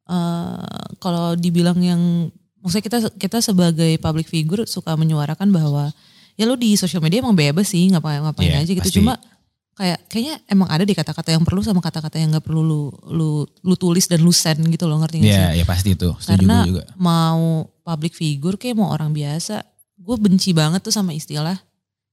[0.07, 0.62] eh,
[0.96, 5.90] kalau dibilang yang maksudnya kita kita sebagai public figure suka menyuarakan bahwa
[6.35, 8.83] ya lu di sosial media emang bebas sih ngapain ngapain Iya, aja gitu.
[8.83, 8.99] pasti.
[8.99, 9.14] Cuma
[9.72, 13.31] kayak kayaknya emang ada di kata-kata yang perlu sama kata-kata yang nggak perlu lu lu
[13.61, 15.33] lu tulis dan lu send gitu loh ngerti gak sih?
[15.33, 16.11] Iya, ya pasti itu.
[16.16, 16.83] Setuju Karena juga.
[16.96, 17.42] mau
[17.83, 19.62] public figure kayak mau orang biasa,
[20.07, 21.59] gue benci banget tuh sama istilah.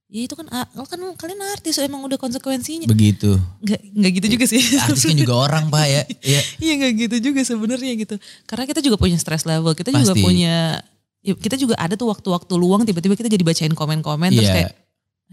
[0.09, 2.85] Ya itu kan, ah, kan kalian artis emang udah konsekuensinya.
[2.85, 3.33] Begitu.
[3.61, 4.61] Nggak, nggak gitu juga sih.
[4.77, 6.01] Artis kan juga orang pak ya.
[6.21, 6.41] Iya.
[6.61, 8.15] Iya nggak gitu juga sebenarnya gitu.
[8.45, 10.21] Karena kita juga punya stress level, kita juga Pasti.
[10.21, 10.81] punya,
[11.21, 14.53] ya kita juga ada tuh waktu-waktu luang tiba-tiba kita jadi bacain komen-komen terus Iya.
[14.53, 14.71] kayak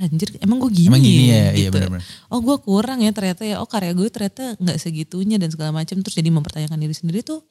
[0.00, 1.76] anjir emang gue gini, Emang gini ya, iya gitu.
[1.76, 2.00] benar-benar.
[2.32, 6.00] oh gue kurang ya ternyata ya oh karya gue ternyata nggak segitunya dan segala macam
[6.00, 7.44] terus jadi mempertanyakan diri sendiri tuh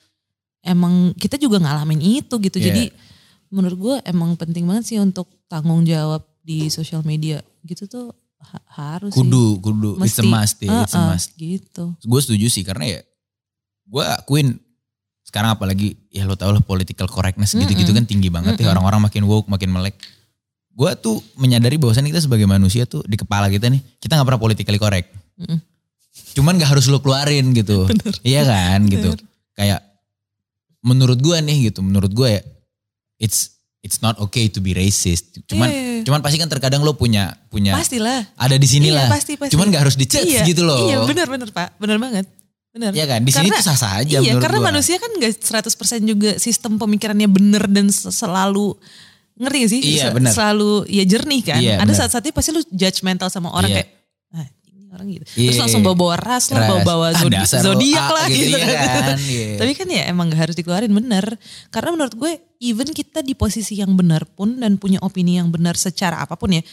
[0.66, 2.66] emang kita juga ngalamin itu gitu Iya.
[2.74, 2.84] jadi
[3.50, 8.06] menurut gue emang penting banget sih untuk tanggung jawab di sosial media gitu tuh
[8.42, 9.20] ha- harus sih.
[9.22, 9.92] Kudu, kudu.
[10.02, 13.00] It's a must ya, it's a Uh-uh, gitu Gue setuju sih karena ya
[13.90, 14.54] gue akuin
[15.26, 19.30] sekarang apalagi ya lo tau lah political correctness gitu-gitu kan tinggi banget ya orang-orang makin
[19.30, 19.98] woke makin melek.
[20.74, 24.42] Gue tuh menyadari bahwasannya kita sebagai manusia tuh di kepala kita nih kita nggak pernah
[24.42, 25.10] politically correct.
[25.38, 25.60] Mm-mm.
[26.34, 27.86] Cuman gak harus lo keluarin gitu.
[28.30, 29.14] Iya kan gitu.
[29.54, 29.84] Kayak
[30.80, 32.42] menurut gue nih gitu, menurut gue ya
[33.20, 35.40] it's it's not okay to be racist.
[35.46, 36.04] Cuman Iya, iya, iya.
[36.04, 39.08] cuman pasti kan terkadang lo punya punya pastilah ada di sini Iya, lah.
[39.10, 39.54] pasti, pasti.
[39.54, 40.84] Cuman gak harus dijudge iya, gitu loh.
[40.86, 42.26] iya benar-benar pak benar banget
[42.70, 43.20] benar Iya kan?
[43.22, 44.68] Di sini tuh sah-sah aja iya karena gua.
[44.70, 45.72] manusia kan gak 100%
[46.04, 48.76] juga sistem pemikirannya bener dan se- selalu
[49.36, 50.32] ngerti gak sih Iya, benar.
[50.32, 51.96] selalu ya jernih kan Iya, ada benar.
[51.98, 53.78] saat-saatnya pasti lu judgmental sama orang Iya.
[53.82, 53.90] kayak
[55.00, 55.88] orang gitu Iya, terus langsung iya.
[55.88, 59.48] bawa-bawa ras lah bawa-bawa Ah, zodiak A lah gitu, gitu, iya kan, iya.
[59.56, 61.26] tapi kan ya emang gak harus dikeluarin bener
[61.70, 65.74] karena menurut gue even kita di posisi yang benar pun dan punya opini yang benar
[65.74, 66.64] secara apa pun ya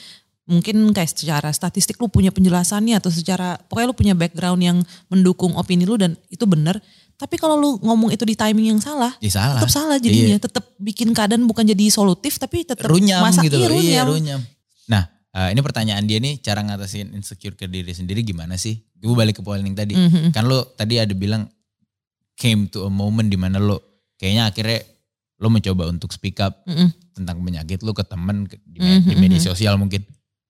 [0.44, 5.54] mungkin kayak secara statistik lu punya penjelasannya atau secara pokoknya lu punya background yang mendukung
[5.54, 6.78] opini lu dan itu benar
[7.16, 9.58] tapi kalau lu ngomong itu di timing yang salah Ya salah.
[9.58, 13.66] tetap salah jadinya tetap bikin keadaan bukan jadi solutif tapi tetap runyam masa gitu iya.
[13.66, 14.06] Iya, runyam.
[14.06, 14.40] runyam.
[14.86, 15.02] Nah,
[15.36, 18.80] eh, ini pertanyaan dia nih cara ngatasin insecure ke diri sendiri gimana sih?
[18.94, 19.92] Gue balik ke poin yang tadi.
[19.92, 20.32] Mhm.
[20.32, 21.44] Kan lo tadi ada bilang
[22.34, 23.80] came to a moment di mana lo
[24.14, 24.80] kayaknya akhirnya
[25.36, 26.88] lo mencoba untuk speak up Mm-mm.
[27.12, 29.46] tentang penyakit lo ke temen ke- di, me- di media Mhm.
[29.46, 30.00] sosial mungkin.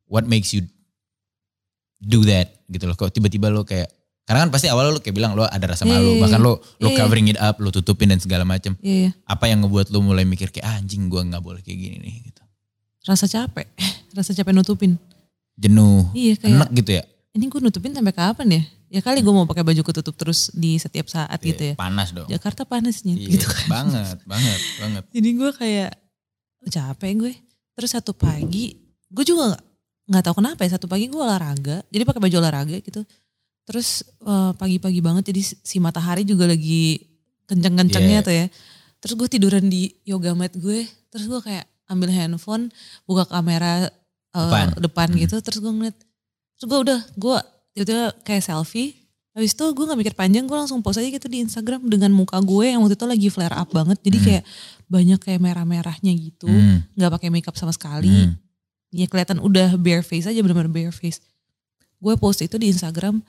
[0.06, 0.62] What makes you
[1.98, 2.94] do that gitu loh.
[2.94, 3.90] Kok tiba-tiba lo kayak
[4.22, 6.52] karena kan pasti awal lo kayak bilang lo ada rasa Iya, malu, iya, bahkan lo
[6.52, 6.98] lo Iya, iya.
[7.00, 8.74] covering it up, lo tutupin dan segala macam.
[8.80, 9.10] Iya, iya.
[9.24, 12.14] Apa yang ngebuat lo mulai mikir kayak ah, anjing gue nggak boleh kayak gini nih
[12.24, 12.42] gitu.
[13.04, 13.70] rasa capek
[14.16, 14.96] rasa capek nutupin.
[15.54, 17.04] Jenuh, iya kayak enak gitu ya.
[17.32, 18.62] ini gue nutupin sampai kapan ya?
[18.88, 21.74] Ya kali gue mau pakai baju ketutup terus di setiap saat gitu ya.
[21.74, 22.24] Panas dong.
[22.26, 23.66] Jakarta panasnya Iya, gitu kan.
[23.66, 25.04] banget, banget, banget.
[25.16, 25.90] jadi gue kayak
[26.66, 27.32] capek gue.
[27.74, 28.76] Terus satu pagi
[29.06, 29.56] gue juga
[30.06, 31.84] nggak tahu kenapa ya satu pagi gue olahraga.
[31.88, 33.00] Jadi pakai baju olahraga gitu.
[33.66, 33.88] Terus
[34.22, 37.00] eh, pagi-pagi banget jadi si- matahari juga lagi
[37.44, 38.26] kenceng-kencengnya Iya.
[38.26, 38.46] tuh ya.
[38.96, 40.86] Terus gue tiduran di yoga mat gue.
[41.10, 42.70] Terus gue kayak ambil handphone
[43.04, 43.90] buka kamera
[44.36, 44.66] eh, Depan.
[44.78, 45.18] depan, Hmm.
[45.18, 45.96] gitu terus gue ngeliat
[46.56, 47.36] terus gue udah gue
[47.72, 48.92] tiba-tiba kayak selfie
[49.32, 52.40] Habis itu gue gak mikir panjang, gue langsung post aja gitu di Instagram dengan muka
[52.40, 54.00] gue yang waktu itu lagi flare up banget.
[54.00, 54.42] Jadi kayak
[54.88, 56.48] banyak kayak merah-merahnya gitu.
[56.48, 58.08] Hmm, Gak pakai makeup sama sekali.
[58.08, 58.32] hmm.
[58.96, 61.20] Ya kelihatan udah bare face aja bener-bener bare face.
[62.00, 63.20] Gue post itu di Instagram.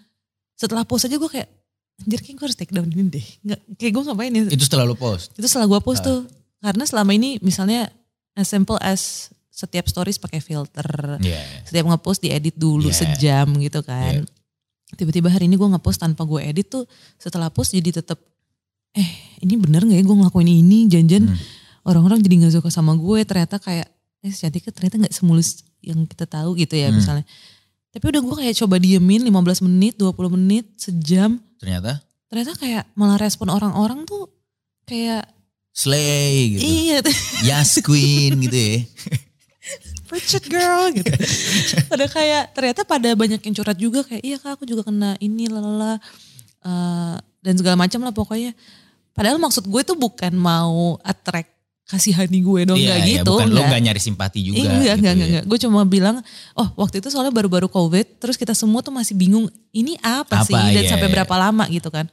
[0.56, 1.52] Setelah post aja gue kayak,
[2.00, 3.28] anjir kayak gue harus take down ini deh.
[3.43, 4.41] Nggak, kayak gue ngapain ya.
[4.48, 5.36] Itu setelah lu post.
[5.36, 6.24] Itu setelah gue post tuh.
[6.63, 7.91] Karena selama ini misalnya
[8.32, 10.86] as simple as setiap stories pakai filter.
[11.17, 11.41] Iya.
[11.65, 13.00] Setiap ngepost diedit dulu Yeah.
[13.10, 14.30] sejam gitu kan.
[14.93, 16.86] Tiba-tiba hari ini gue ngepost tanpa gue edit tuh
[17.17, 18.22] setelah post jadi tetap
[18.93, 21.38] eh ini bener gak ya gue ngelakuin ini janjian Hmm.
[21.84, 23.89] orang-orang jadi gak suka sama gue ternyata kayak
[24.20, 26.98] eh si cantiknya ternyata gak semulus yang kita tahu gitu ya Hmm.
[26.98, 27.26] misalnya.
[27.89, 31.41] Tapi udah gue kayak coba diemin 15 menit, 20 menit, sejam.
[31.58, 34.30] Ternyata Ternyata kayak malah respon orang-orang tuh
[34.84, 35.26] kayak
[35.72, 36.62] slay gitu.
[36.63, 36.98] iya
[37.41, 38.78] Yes queen gitu ya.
[40.08, 41.12] Preach it girl gitu.
[41.91, 45.52] pada kayak ternyata pada banyak yang curhat juga kayak iya kak aku juga kena ini
[45.52, 46.00] lalala
[46.67, 47.15] Eh,
[47.46, 48.52] dan segala macam lah pokoknya.
[49.15, 51.50] Padahal maksud gue tuh bukan mau attract
[51.88, 53.32] kasihani gue dong Iya, nggak iya, gitu.
[53.32, 53.72] bukan lo nggak.
[53.72, 54.60] gak nyari simpati juga.
[54.60, 55.15] Iya, enggak, gitu enggak, ya.
[55.15, 55.46] enggak, enggak.
[55.48, 56.15] Gue cuma bilang,
[56.60, 60.46] oh waktu itu soalnya baru-baru covid, terus kita semua tuh masih bingung, ini apa, Apa,
[60.46, 61.13] sih dan iya, sampai iya.
[61.15, 62.12] berapa lama gitu kan.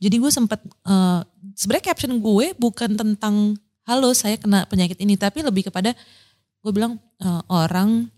[0.00, 1.20] Jadi gue sempat, eh,
[1.52, 5.92] sebenarnya caption gue bukan tentang, halo saya kena penyakit ini, tapi lebih kepada,
[6.66, 8.10] gue bilang eh, orang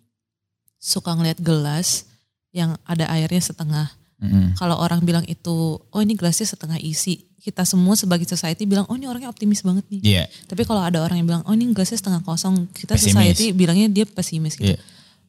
[0.81, 2.09] suka ngeliat gelas
[2.57, 3.93] yang ada airnya setengah.
[4.19, 4.57] Mm-mm.
[4.59, 8.99] Kalau orang bilang itu, oh ini gelasnya setengah isi, kita semua sebagai society bilang, oh
[8.99, 10.01] ini orangnya optimis banget nih.
[10.03, 10.25] Iya.
[10.51, 13.15] Tapi kalau ada orang yang bilang, oh ini gelasnya setengah kosong, kita Pesimis.
[13.15, 14.75] society bilangnya dia pesimis gitu.
[14.75, 14.79] Iya.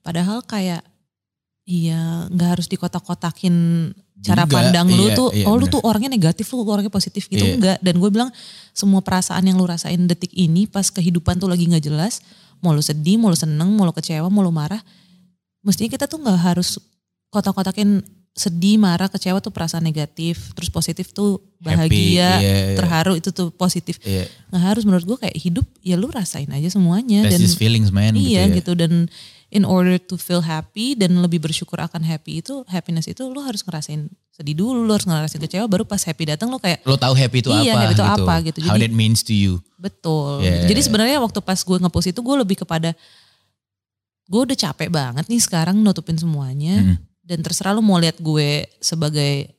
[0.02, 0.82] Padahal kayak,
[1.70, 3.54] iya nggak harus dikotak-kotakin
[4.26, 5.74] cara Juga, pandang lu iya, tuh, iya, oh lu bener.
[5.78, 7.46] tuh orangnya negatif, lu orangnya positif gitu.
[7.46, 7.56] Iya.
[7.62, 8.30] Enggak, dan gue bilang
[8.74, 12.26] semua perasaan yang lu rasain detik ini pas kehidupan tuh lagi nggak jelas,
[12.60, 14.80] mau lu sedih, mau lu seneng, mau lu kecewa, mau lu marah,
[15.64, 16.80] mestinya kita tuh nggak harus
[17.30, 18.02] kotak-kotakin
[18.34, 22.78] sedih, marah, kecewa tuh perasaan negatif, terus positif tuh bahagia, iya, iya.
[22.80, 24.32] terharu itu tuh positif Iya.
[24.48, 28.16] nggak harus menurut gue kayak hidup ya lu rasain aja semuanya That's dan feelings man.
[28.16, 28.56] iya gitu.
[28.56, 28.58] ya.
[28.64, 28.92] gitu dan
[29.50, 33.62] in order to feel happy dan lebih bersyukur akan happy itu happiness itu lu harus
[33.62, 37.12] ngerasain sedih dulu lu harus ngerasain kecewa baru pas happy datang lu kayak Lo tahu
[37.12, 38.06] happy itu Iya, apa happy itu gitu.
[38.06, 38.58] apa gitu.
[38.62, 39.60] How Jadi- that means to you.
[39.76, 40.64] betul Yeah.
[40.66, 42.92] jadi sebenarnya waktu pas gue ngepost itu gue lebih kepada
[44.26, 46.96] gue udah capek banget nih sekarang nutupin semuanya Hmm.
[47.24, 49.50] dan terserah lu mau lihat gue sebagai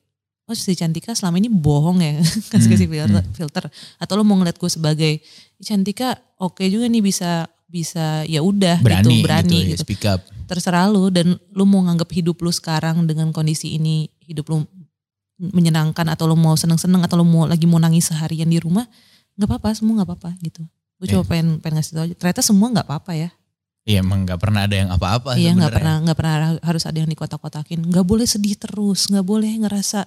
[0.45, 3.63] oh si Cantika selama ini bohong ya kasih kasih Hmm, filter, filter
[3.97, 5.13] atau lu mau ngeliat gue sebagai
[5.59, 9.83] Cantika oke juga nih bisa bisa ya udah Berani gitu berani gitu, ya, gitu.
[9.87, 10.19] speak up.
[10.51, 14.67] terserah lu dan lu mau nganggap hidup lu sekarang dengan kondisi ini hidup lu
[15.39, 18.83] menyenangkan atau lu mau seneng-seneng atau lu mau lagi mau nangis seharian di rumah
[19.39, 20.61] nggak apa-apa semua nggak apa-apa gitu.
[21.01, 22.13] Gue cuma pengen pengen ngasih tau aja.
[22.13, 23.29] Ternyata semua nggak apa-apa ya.
[23.81, 27.09] Iya emang gak pernah ada yang apa-apa iya nggak pernah nggak pernah harus ada yang
[27.09, 27.81] dikotak-kotakin.
[27.81, 30.05] Nggak boleh sedih terus nggak boleh ngerasa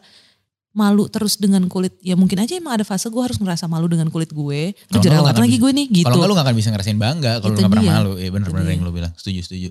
[0.75, 4.11] malu terus dengan kulit ya mungkin aja emang ada fase gue harus ngerasa malu dengan
[4.11, 7.39] kulit gue lu jerawat lagi gue nih gitu Kalau lu gak akan bisa ngerasain bangga
[7.39, 8.13] kalau lu gak pernah malu.
[8.19, 9.15] Iya bener-bener yang lu bilang.
[9.15, 9.69] Setuju, setuju.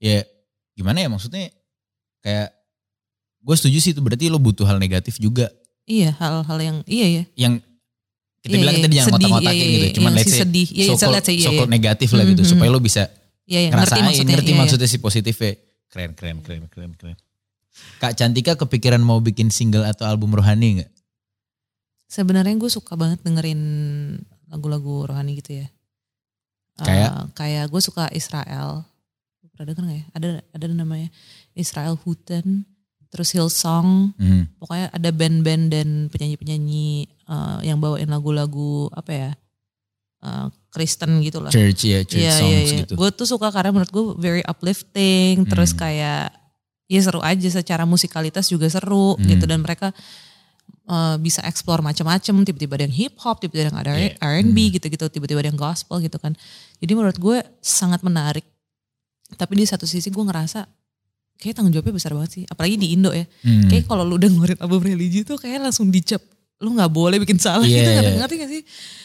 [0.00, 0.24] Ya
[0.72, 1.52] gimana ya maksudnya
[2.24, 2.56] kayak
[3.44, 5.52] gue setuju sih itu berarti lu butuh hal negatif juga.
[5.86, 7.54] iya hal-hal yang iya ya Yang
[8.42, 9.86] kita Iya, bilang iya, tadi jangan ngotak-ngotakin iya, gitu.
[9.86, 10.68] iya, Cuman yang let's say sedih.
[10.70, 11.76] Iya, iya, let's say, iya, so-called iya.
[11.78, 12.42] negatif lah gitu.
[12.42, 12.50] Mhm.
[12.50, 13.02] Supaya lu bisa
[13.44, 14.04] iya ya, ngerti ngerasain.
[14.06, 14.60] maksudnya Ngerti iya, iya.
[14.64, 15.52] maksudnya si positifnya.
[15.86, 17.16] Keren, keren, keren, keren, keren.
[17.96, 20.90] Kak Cantika kepikiran mau bikin single atau album rohani gak?
[22.06, 23.60] Sebenarnya gue suka banget dengerin
[24.46, 25.68] lagu-lagu rohani gitu ya.
[26.76, 27.32] Kayak?
[27.32, 28.84] kayak gue suka Israel.
[29.56, 30.04] Pernah denger gak ya?
[30.12, 31.08] Ada ada namanya
[31.56, 32.68] Israel Houghton,
[33.08, 34.12] terus Hillsong.
[34.20, 34.44] Hmm.
[34.60, 39.30] Pokoknya ada band-band dan penyanyi-penyanyi eh, yang bawain lagu-lagu apa ya?
[40.20, 41.48] eh, Kristen gitu lah.
[41.48, 42.92] Church ya, church songs gitu.
[42.94, 45.80] Gue tuh suka karena menurut gue very uplifting, terus Hmm.
[45.80, 46.28] kayak
[46.86, 49.26] ya seru aja secara musikalitas juga seru Hmm.
[49.26, 49.90] gitu dan mereka
[50.86, 54.14] uh, bisa explore macam-macam, tiba-tiba ada yang hip hop, tiba-tiba ada yang ada Yeah.
[54.22, 54.72] R&B Hmm.
[54.78, 56.38] gitu-gitu, tiba-tiba ada yang gospel gitu kan.
[56.78, 58.46] Jadi menurut gue sangat menarik.
[59.28, 60.62] Tapi di satu sisi gue ngerasa
[61.36, 63.26] kayak tanggung jawabnya besar banget sih, apalagi di Indo ya.
[63.42, 63.66] Hmm.
[63.66, 66.22] Kayak kalau lu udah ngeluarin album religi tuh kayak langsung dicap
[66.56, 67.96] lu nggak boleh bikin salah Iya, gitu iya.
[68.00, 68.62] ngerti, ngerti gak sih?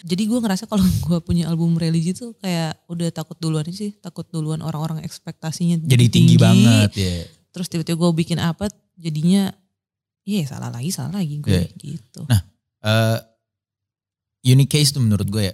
[0.08, 4.24] Jadi gue ngerasa kalau gue punya album religi tuh kayak udah takut duluan sih, takut
[4.30, 7.17] duluan orang-orang ekspektasinya Jadi tinggi, banget ya.
[7.52, 9.52] Terus tiba-tiba gue bikin apa jadinya
[10.22, 11.68] iya salah lagi salah lagi gue Iya.
[11.78, 12.22] gitu.
[12.82, 13.20] eh
[14.44, 15.54] unique case tuh menurut gue ya.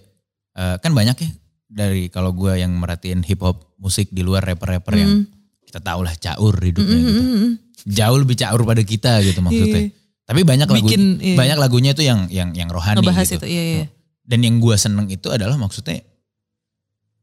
[0.56, 1.30] Eh, kan banyak ya
[1.68, 5.26] dari kalau gue yang merhatiin hip hop musik di luar rapper-rapper yang Mm.
[5.64, 7.48] kita tahu lah caur hidupnya Mm, mm, gitu.
[7.90, 9.84] Jauh lebih caur pada kita gitu maksudnya.
[9.86, 9.96] Iya.
[10.24, 11.36] Tapi banyak lagu Bikin, iya.
[11.36, 13.44] banyak lagunya itu yang yang yang rohani Ngebahas gitu.
[13.44, 13.86] itu iya iya.
[14.24, 16.04] Dan yang gue seneng itu adalah maksudnya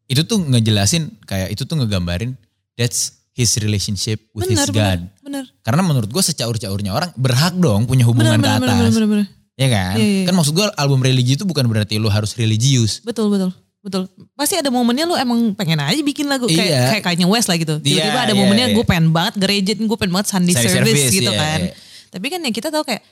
[0.06, 2.36] itu tuh ngejelasin kayak itu tuh ngegambarin
[2.76, 4.78] that's his relationship with Benar, his God.
[4.78, 5.44] benar, benar.
[5.60, 8.78] Karena menurut gue secaur-caurnya orang berhak dong punya hubungan Benar, ke benar, atas.
[8.78, 9.26] benar, benar, benar.
[9.54, 9.94] Ya kan?
[9.94, 10.24] Iya, iya.
[10.24, 13.02] Kan maksud gue album religi itu bukan berarti lu harus religius.
[13.02, 13.50] Betul, betul.
[13.78, 14.08] Betul.
[14.32, 16.82] Pasti ada momennya lu emang pengen aja bikin lagu kayak Iya.
[16.96, 17.76] kayak Kanye West lah gitu.
[17.76, 18.74] Tiba-tiba Iya, ada iya, momennya iya.
[18.74, 21.60] gue pengen banget gereja, gue pengen banget Sunday, service, service, gitu iya, kan.
[21.60, 21.72] iya.
[22.08, 23.02] Tapi kan yang kita tahu kayak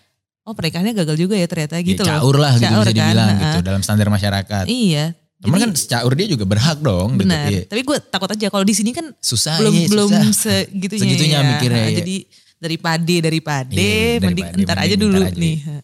[0.42, 2.10] oh pernikahannya gagal juga ya ternyata Ya, gitu loh.
[2.18, 4.64] caur lah gitu Caur bisa kan, dibilang gitu dalam standar masyarakat.
[4.66, 5.04] Iya.
[5.42, 7.50] Cuman Jadi, kan secaur dia juga berhak dong benar.
[7.50, 7.52] gitu.
[7.52, 7.62] Iya.
[7.66, 10.32] Tapi gue takut aja kalau di sini kan Susah belum iya, belum susah.
[10.32, 11.48] segitunya Segitunya ya.
[11.48, 11.96] mikirnya, iya.
[11.98, 12.16] Jadi
[12.56, 15.56] daripada daripada Iya, mending ntar aja ntar dulu aja, nih.
[15.58, 15.76] iya.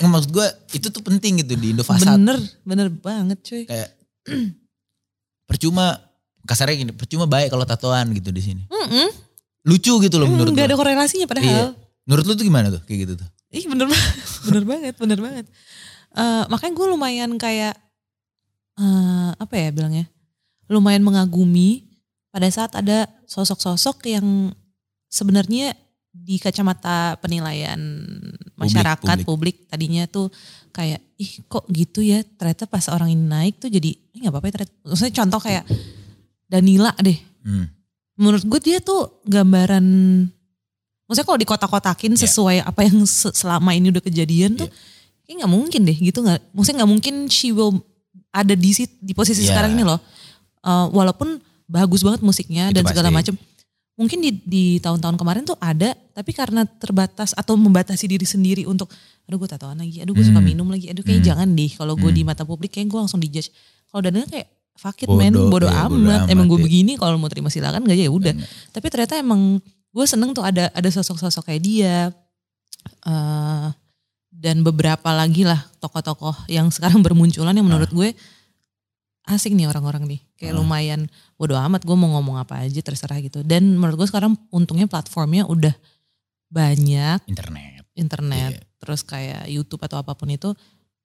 [0.00, 2.16] Nggak, maksud gue itu tuh penting gitu di Indofasat.
[2.16, 3.62] Bener, bener banget cuy.
[3.64, 3.92] Kayak
[5.44, 6.00] percuma
[6.42, 8.62] kasarnya gini, percuma baik kalau tatoan gitu di sini.
[8.66, 9.08] Mm-mm.
[9.66, 10.72] Lucu gitu loh menurut Hmm, Nggak gue.
[10.72, 11.30] ada korelasinya Iya.
[11.30, 11.66] padahal.
[12.06, 13.28] Menurut lu tuh gimana tuh kayak gitu tuh?
[13.50, 14.14] Ih bener banget,
[14.46, 15.46] bener banget, bener banget.
[16.16, 17.74] Eh, makanya gue lumayan kayak
[18.76, 20.04] eh apa ya bilangnya,
[20.68, 21.88] lumayan mengagumi
[22.28, 24.52] pada saat ada sosok-sosok yang
[25.08, 25.72] sebenarnya
[26.12, 27.76] di kacamata penilaian
[28.56, 29.56] masyarakat publik, publik.
[29.68, 30.32] tadinya tuh
[30.72, 34.46] kayak ih kok gitu ya ternyata pas orang ini naik tuh jadi "Ih, nggak apa-apa
[34.48, 34.72] ya ternyata.
[34.84, 35.64] Maksudnya contoh kayak
[36.46, 37.66] Danila deh, Hmm.
[38.16, 39.84] menurut gue dia tuh gambaran
[41.06, 42.22] maksudnya kalau di kotak-kotakin Iya.
[42.26, 44.66] sesuai apa yang se- selama ini udah kejadian tuh
[45.22, 47.76] kayak nggak mungkin deh gitu nggak maksudnya nggak mungkin she will
[48.36, 48.70] ada di
[49.00, 49.50] di posisi Iya.
[49.50, 50.00] sekarang ini loh
[50.60, 53.30] Eh, walaupun bagus banget musiknya Itu dan segala pasti.
[53.30, 53.34] macam
[53.94, 58.90] mungkin di di tahun-tahun kemarin tuh ada tapi karena terbatas atau membatasi diri sendiri untuk
[59.24, 60.50] aduh gue tatoan lagi aduh gue suka Hmm.
[60.52, 61.28] minum lagi aduh kayak Hmm.
[61.32, 62.18] jangan deh kalau gue Hmm.
[62.18, 63.54] di mata publik kayak gue langsung dijudge
[63.88, 66.66] kalau Daniel kayak fuck it man Bodoh, bodoh iya, bodoh amat emang amat, gue iya.
[66.66, 68.34] begini kalau mau terima silakan gak ya udah
[68.68, 71.94] tapi ternyata emang gue seneng tuh ada ada sosok-sosok kayak dia
[73.06, 73.66] eh
[74.36, 78.12] dan beberapa lagi lah tokoh-tokoh yang sekarang bermunculan yang menurut gue
[79.26, 80.58] asik nih orang-orang nih kayak Ah.
[80.60, 81.00] lumayan
[81.34, 85.48] bodo amat gue mau ngomong apa aja terserah gitu dan menurut gue sekarang untungnya platformnya
[85.48, 85.74] udah
[86.46, 87.82] banyak Internet.
[87.96, 88.62] internet Iya.
[88.78, 90.54] terus kayak YouTube atau apa pun itu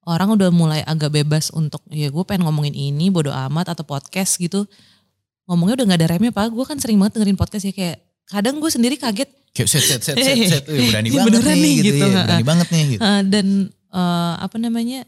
[0.06, 4.38] orang udah mulai agak bebas untuk ya gue pengen ngomongin ini bodo amat atau podcast
[4.38, 4.70] gitu
[5.48, 7.98] ngomongnya udah nggak ada remnya pak gue kan sering banget dengerin podcast ya kayak
[8.30, 11.54] kadang gue sendiri kaget Kayak set set set set set Wih, berani Iya, banget nih
[11.54, 12.22] nih, gitu, gitu, ya.
[12.24, 13.02] Berani banget nih gitu.
[13.02, 15.00] eh, dan eh, apa namanya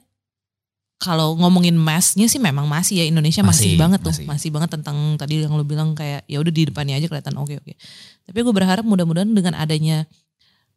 [0.97, 4.25] kalau ngomongin massnya sih memang masih ya Indonesia masih, Masih, banget tuh masih.
[4.25, 7.53] masih banget tentang tadi yang lu bilang kayak ya udah di depannya aja kelihatan oke
[7.57, 7.73] oke
[8.25, 10.09] tapi gue berharap mudah-mudahan dengan adanya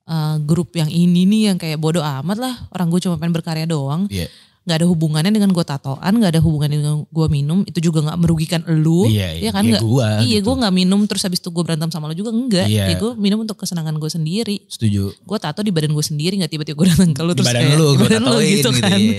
[0.03, 3.63] eh, grup yang ini nih yang kayak bodoh amat lah orang gue cuma pengen berkarya
[3.63, 4.27] doang Iya.
[4.67, 8.19] Nggak ada hubungannya dengan gue tatoan nggak ada hubungannya dengan gue minum itu juga nggak
[8.19, 10.51] merugikan elu Iya, ya kan iya, gua iya gitu.
[10.51, 12.91] gue nggak minum terus habis itu gue berantem sama lo juga enggak Iya.
[12.91, 15.15] ya gue minum untuk kesenangan gue sendiri Setuju.
[15.15, 17.63] gue tato di badan gue sendiri nggak tiba-tiba gue datang ke lu Di terus badan
[17.63, 18.81] kayak, lu, gue badan lu tatoin gitu gitu.
[18.83, 19.17] kan iya.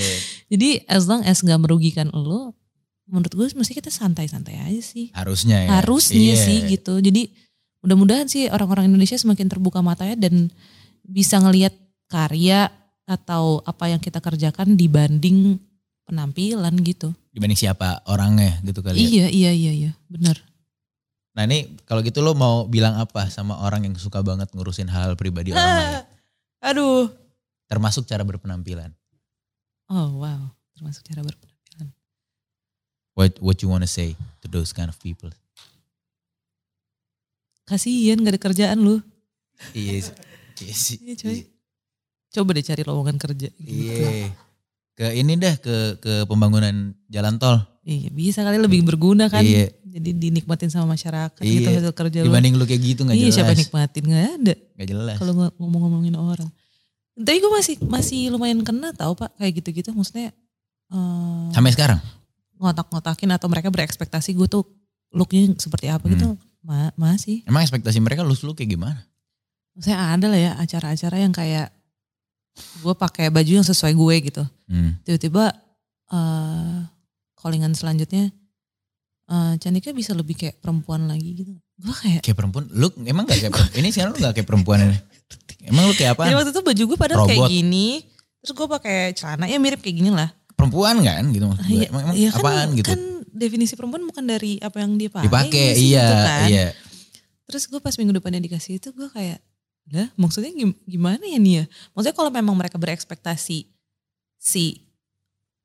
[0.52, 2.52] jadi as long as nggak merugikan lo
[3.08, 5.68] menurut gue mesti kita santai-santai aja sih Harusnya ya.
[5.80, 6.44] harusnya Iya.
[6.44, 7.24] sih gitu jadi
[7.80, 10.52] mudah-mudahan sih orang-orang Indonesia semakin terbuka matanya dan
[11.00, 11.72] bisa ngelihat
[12.04, 12.68] karya
[13.08, 15.56] atau apa yang kita kerjakan dibanding
[16.04, 19.08] penampilan gitu Dibanding siapa orangnya gitu kali ya.
[19.08, 20.36] iya iya iya iya benar
[21.32, 25.14] Nah ini kalau gitu lo mau bilang apa sama orang yang suka banget ngurusin hal
[25.14, 25.94] pribadi orang lain?
[26.68, 27.08] aduh
[27.64, 28.90] Termasuk cara berpenampilan.
[29.88, 31.88] oh wow termasuk cara berpenampilan
[33.14, 35.30] What what you wanna say to those kind of people?
[37.64, 38.96] kasihan gak ada kerjaan lu
[39.74, 40.14] Iya.
[40.58, 40.96] Iya sih.
[41.02, 41.38] Iya, coy.
[42.30, 43.64] Coba deh cari lowongan kerja gitu.
[43.64, 44.30] Iya.
[44.92, 47.62] Ke ini dah ke ke pembangunan jalan tol.
[47.82, 49.40] Iya bisa kali lebih berguna kan.
[49.40, 49.72] Iya.
[49.88, 51.80] Jadi dinikmatin sama masyarakat gitu Iya.
[51.80, 52.28] hasil kerja lu.
[52.28, 53.34] Dibanding lu kayak gitu nggak Iya jelas.
[53.34, 55.16] siapa yang nikmatin nggak ada Nggak jelas.
[55.16, 56.50] kalau ngomong-ngomongin orang.
[57.14, 60.30] Tapi gue masih masih lumayan kena tau pak kayak gitu-gitu maksudnya
[60.88, 61.98] eh, Sampai sekarang.
[62.56, 64.66] ngotak-ngotakin atau mereka berekspektasi gue tuh
[65.08, 67.42] looknya seperti apa gitu Ma- masih.
[67.42, 69.00] Emang ekspektasi mereka lu lu kayak gimana?
[69.72, 71.70] Maksudnya ada lah ya acara-acara yang kayak
[72.78, 74.42] gue pakai baju yang sesuai gue gitu.
[74.68, 75.00] Hmm.
[75.02, 75.52] tiba-tiba
[76.08, 76.78] eh
[77.34, 78.32] callingan selanjutnya
[79.28, 81.52] eh Candika bisa lebih kayak perempuan lagi gitu.
[81.78, 82.64] Gue kayak Kayak perempuan.
[82.72, 83.78] Lu emang gak kayak perempuan?
[83.78, 84.98] Ini sekarang lu gak kayak perempuan ini.
[85.68, 86.22] Emang lu kayak apa?
[86.26, 87.52] Jadi waktu itu baju gue padahal kayak Robot.
[87.52, 87.88] gini.
[88.40, 90.32] Terus gue pakai celana ya mirip kayak gini lah.
[90.56, 91.76] Perempuan kan gitu maksud gue.
[91.76, 92.88] Iya, Emang, emang iya kan, apaan gitu?
[92.90, 95.26] Kan definisi perempuan bukan dari apa yang dia pakai.
[95.28, 96.48] Dipakai sih, iya gitu kan.
[96.50, 96.66] iya.
[97.46, 99.38] Terus gue pas minggu depannya dikasih itu gue kayak,
[99.90, 101.64] lah maksudnya gim- gimana ya nih ya?
[101.92, 103.64] Maksudnya kalau memang mereka berekspektasi
[104.36, 104.64] si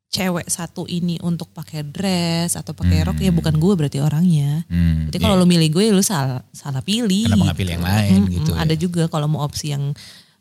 [0.08, 3.36] cewek satu ini untuk pakai dress atau pakai rok ya Hmm.
[3.36, 4.62] bukan gue berarti orangnya.
[4.68, 5.24] Hmm, Jadi iya.
[5.24, 7.26] kalau lu milih gue lu salah salah pilih.
[7.26, 8.62] Kenapa nggak pilih yang lain Mm-mm, gitu ya?
[8.62, 9.90] Ada juga kalau mau opsi yang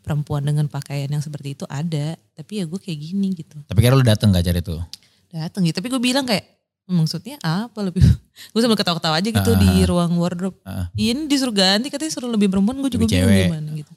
[0.03, 2.15] perempuan dengan pakaian yang seperti itu ada.
[2.33, 3.57] Tapi ya gue kayak gini gitu.
[3.65, 4.83] Tapi kira lu dateng gak cari tuh?
[5.27, 5.81] Dateng gitu.
[5.81, 8.03] Tapi gue bilang kayak "Hmm, maksudnya apa lebih.
[8.53, 9.59] gue sambil ketawa-ketawa aja gitu Ah.
[9.59, 10.59] di ruang wardrobe.
[10.63, 10.91] Ah.
[10.93, 13.47] Iya ini disuruh ganti katanya suruh lebih perempuan gue juga bingung cewek.
[13.49, 13.93] gimana gitu.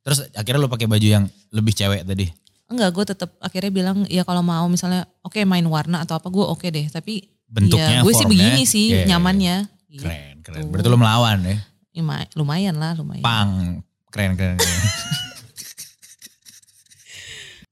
[0.00, 2.26] Terus akhirnya lu pakai baju yang lebih cewek tadi.
[2.66, 6.44] Enggak gue tetap akhirnya bilang ya kalau mau misalnya oke main warna atau apa gue
[6.44, 6.86] oke deh.
[6.86, 9.56] Tapi Bentuknya, ya, gue sih begini sih iya, iya, nyamannya.
[9.90, 10.06] Gitu.
[10.06, 10.70] Keren, keren.
[10.70, 11.58] Berarti lu melawan ya.
[11.92, 13.20] Luma- Lumayan lah lumayan.
[13.20, 13.82] Pang.
[14.08, 14.80] Keren, keren, keren.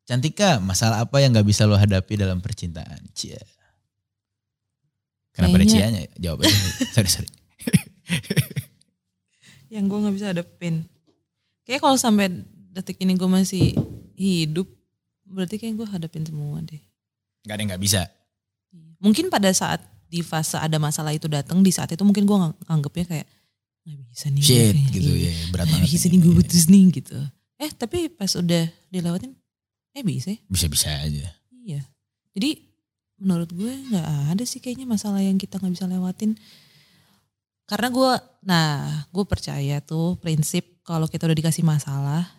[0.03, 2.97] Cantika, masalah apa yang gak bisa lo hadapi dalam percintaan?
[3.13, 3.37] Cia.
[5.39, 6.19] Kenapa ada Kayaknya- cianya?
[6.19, 6.57] Jawab aja.
[6.99, 7.31] sorry, sorry.
[9.69, 10.83] yang gue nggak bisa hadapin.
[11.63, 12.27] Kayak kalau sampai
[12.73, 13.77] detik ini gue masih
[14.17, 14.67] hidup,
[15.23, 16.81] berarti kayak gue hadapin semua deh.
[17.45, 18.03] Gak ada yang gak bisa.
[18.99, 22.59] Mungkin pada saat di fase ada masalah itu datang, di saat itu mungkin gue ngang-
[22.65, 23.29] nganggepnya kayak
[23.85, 24.43] nggak bisa nih.
[24.43, 25.33] Shit kayak, gitu ya.
[25.53, 25.87] Berat banget.
[25.87, 26.13] bisa ini.
[26.13, 27.19] nih gue putus nih gitu.
[27.59, 29.33] Eh tapi pas udah dilewatin,
[29.93, 30.33] eh bisa.
[30.33, 30.41] ya.
[30.49, 31.29] Bisa-bisa aja.
[31.53, 31.85] Iya.
[32.33, 32.51] Jadi
[33.19, 36.39] menurut gue nggak ada sih kayaknya masalah yang kita nggak bisa lewatin.
[37.69, 38.13] Karena gue,
[38.49, 42.39] nah gue percaya tuh prinsip kalau kita udah dikasih masalah,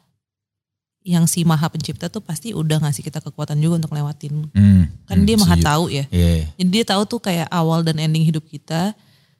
[1.06, 4.52] yang si maha pencipta tuh pasti udah ngasih kita kekuatan juga untuk lewatin.
[4.52, 6.06] Hmm, Kan hmm, dia maha tahu ya.
[6.12, 6.52] Iya.
[6.60, 8.92] Jadi dia tahu tuh kayak awal dan ending hidup kita.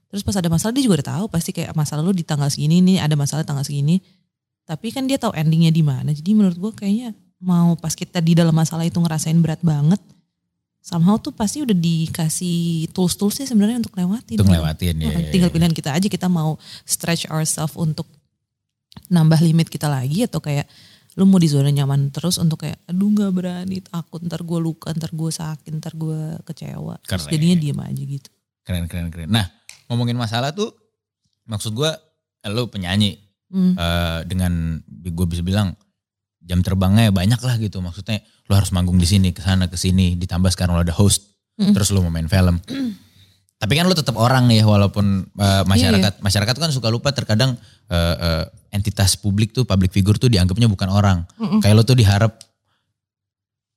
[0.10, 2.82] Terus pas ada masalah dia juga udah tahu pasti kayak masalah lu di tanggal segini
[2.82, 4.02] nih ada masalah tanggal segini.
[4.66, 6.10] Tapi kan dia tahu endingnya di mana.
[6.10, 10.02] Jadi menurut gue kayaknya mau pas kita di dalam masalah itu ngerasain berat banget.
[10.80, 14.40] Somehow tuh pasti udah dikasih tools-toolsnya sebenarnya untuk lewatin.
[14.40, 15.12] Untuk ngelewatin ya.
[15.12, 16.56] Nah, Tinggal pilihan kita aja kita mau
[16.88, 18.08] stretch ourselves untuk
[19.12, 20.66] nambah limit kita lagi atau kayak
[21.18, 24.94] lu mau di zona nyaman terus untuk kayak aduh nggak berani takut ntar gue luka
[24.96, 28.30] ntar gue sakit ntar gue kecewa terus jadinya diem aja gitu
[28.64, 29.34] Keren, keren, keren.
[29.34, 29.50] Nah,
[29.90, 30.70] ngomongin masalah tuh,
[31.50, 31.90] maksud gue,
[32.46, 33.18] lo penyanyi
[33.50, 33.74] Hmm.
[33.74, 35.74] eh, dengan gue bisa bilang
[36.38, 37.82] jam terbangnya banyak lah gitu.
[37.82, 40.18] Maksudnya lo harus manggung di sini, ke sana, ke sini.
[40.18, 41.30] Ditambah sekarang lo ada host,
[41.60, 41.76] Mm.
[41.76, 42.56] terus lo mau main film.
[43.60, 47.60] Tapi kan lo tetap orang nih, walaupun eh, masyarakat masyarakat tuh kan suka lupa terkadang
[47.92, 51.28] eh, eh, entitas publik tuh, public figure tuh dianggapnya bukan orang.
[51.60, 52.40] Kayak lo tuh diharap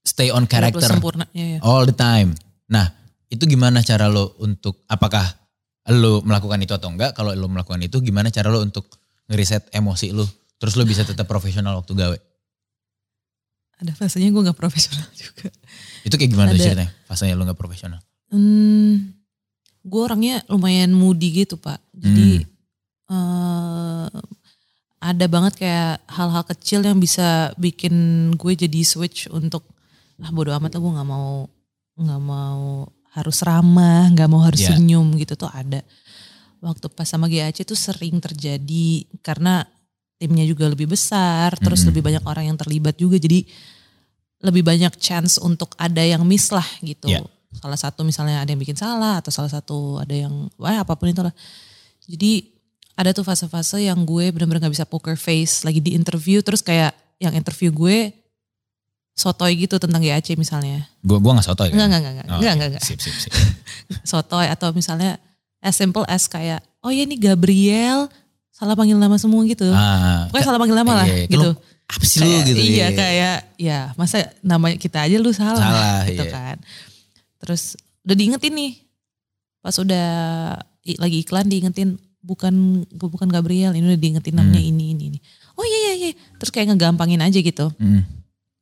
[0.06, 1.58] stay on character sempurna ya, ya.
[1.62, 2.34] all the time.
[2.70, 2.90] Nah,
[3.30, 5.26] itu gimana cara lo untuk apakah
[5.90, 7.18] lo melakukan itu atau enggak?
[7.18, 8.86] Kalau lo melakukan itu gimana cara lo untuk
[9.26, 10.26] ngeriset emosi lo?
[10.62, 12.16] Terus lo bisa tetap profesional waktu gawe?
[13.82, 15.50] Ada fasenya gue nggak profesional juga.
[16.06, 16.62] Itu kayak gimana Ada.
[16.62, 16.90] ceritanya?
[17.04, 17.98] Fasenya lu gak profesional.
[18.30, 19.10] Hmm,
[19.82, 21.82] gue orangnya lumayan moody gitu pak.
[21.92, 22.46] Jadi
[23.10, 24.06] eh,
[25.02, 27.94] ada banget kayak hal-hal kecil yang bisa bikin
[28.38, 29.66] gue jadi switch untuk
[30.22, 31.50] ah bodo amat lah gue nggak mau
[31.98, 34.72] nggak mau harus ramah, nggak mau harus Ya.
[34.72, 35.84] senyum gitu tuh ada.
[36.62, 39.66] Waktu pas sama GAC tuh sering terjadi karena
[40.16, 41.90] timnya juga lebih besar, terus Mm-mm.
[41.92, 43.42] lebih banyak orang yang terlibat juga, jadi
[44.42, 47.06] lebih banyak chance untuk ada yang miss lah gitu.
[47.06, 47.22] Ya.
[47.54, 51.08] Salah satu misalnya ada yang bikin salah atau salah satu ada yang wah apa pun
[51.08, 51.32] itulah.
[52.04, 52.50] Jadi
[52.98, 56.92] ada tuh fase-fase yang gue bener-bener gak bisa poker face lagi di interview terus kayak
[57.22, 58.12] yang interview gue
[59.12, 60.88] sotoy gitu tentang GAC misalnya.
[61.04, 61.76] Gue gua gak sotoy kan?
[61.78, 62.82] Enggak, enggak, enggak, enggak, Oh, enggak, enggak.
[62.82, 63.32] Sip, sip, sip.
[64.10, 65.20] Sotoy atau misalnya
[65.62, 68.08] as simple as kayak oh ya ini Gabriel
[68.50, 69.68] salah panggil nama semua gitu.
[69.70, 71.30] Ah, Pokoknya salah panggil nama lah iya, iya.
[71.30, 71.50] gitu.
[71.52, 72.60] Lu apa sih lu Kayak- gitu?
[72.62, 76.32] Iya kayak ya masa nama kita aja lu salah, Salah, gitu iya.
[76.32, 76.56] kan.
[77.38, 78.72] Terus udah diingetin nih.
[79.60, 80.08] Pas udah
[80.82, 82.54] i- lagi iklan diingetin bukan
[82.90, 84.70] bukan Gabriel ini udah diingetin namanya Hmm.
[84.72, 85.18] ini ini ini.
[85.52, 86.10] Oh iya iya iya.
[86.36, 87.68] Terus kayak ngegampangin aja gitu.
[87.76, 88.02] Hmm.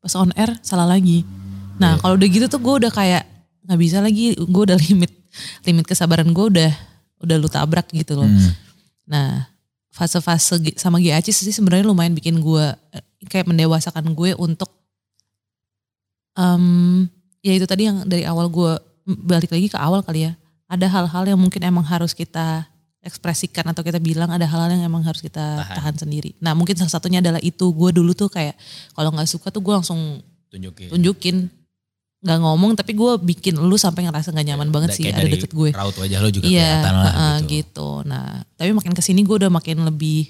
[0.01, 1.23] Pas on air salah lagi.
[1.79, 2.01] Nah, Iya.
[2.01, 3.25] kalau udah gitu tuh gue udah kayak
[3.63, 5.13] nggak bisa lagi, gue udah limit
[5.63, 6.73] limit kesabaran gue udah
[7.21, 8.27] udah lu tabrak gitu loh.
[8.27, 8.51] Hmm.
[9.07, 9.47] Nah,
[9.91, 12.67] fase-fase sama GAC sih sebenarnya lumayan bikin gue
[13.27, 14.71] kayak mendewasakan gue untuk
[16.35, 16.65] em
[17.41, 18.73] ya itu tadi yang dari awal gue
[19.27, 20.33] balik lagi ke awal kali ya.
[20.71, 25.03] Ada hal-hal yang mungkin emang harus kita ekspresikan atau kita bilang ada hal-hal yang emang
[25.03, 25.75] harus kita Tahan.
[25.75, 26.37] tahan, sendiri.
[26.39, 28.55] Nah mungkin salah satunya adalah itu gue dulu tuh kayak
[28.93, 30.21] kalau nggak suka tuh gue langsung
[30.53, 30.93] Tunjukin.
[30.93, 31.37] tunjukin
[32.21, 35.51] nggak ngomong tapi gue bikin lu sampai ngerasa nggak nyaman banget Da- sih ada deket
[35.51, 35.73] gue.
[35.73, 37.51] Raut wajah lo juga Iya, kelihatan lah heeh, gitu.
[37.51, 37.91] gitu.
[38.05, 40.29] Nah, tapi makin ke sini gue udah makin lebih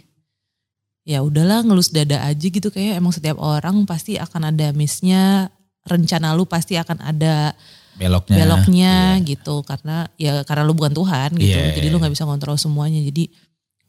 [1.03, 5.49] ya udahlah ngelus dada aja gitu kayak emang setiap orang pasti akan ada missnya,
[5.85, 7.57] rencana lu pasti akan ada
[7.97, 8.37] Beloknya.
[8.37, 9.27] beloknya Iya.
[9.27, 11.57] gitu karena ya karena lu bukan Tuhan gitu.
[11.57, 11.73] Iya.
[11.77, 13.01] Jadi lu nggak bisa kontrol semuanya.
[13.01, 13.29] Jadi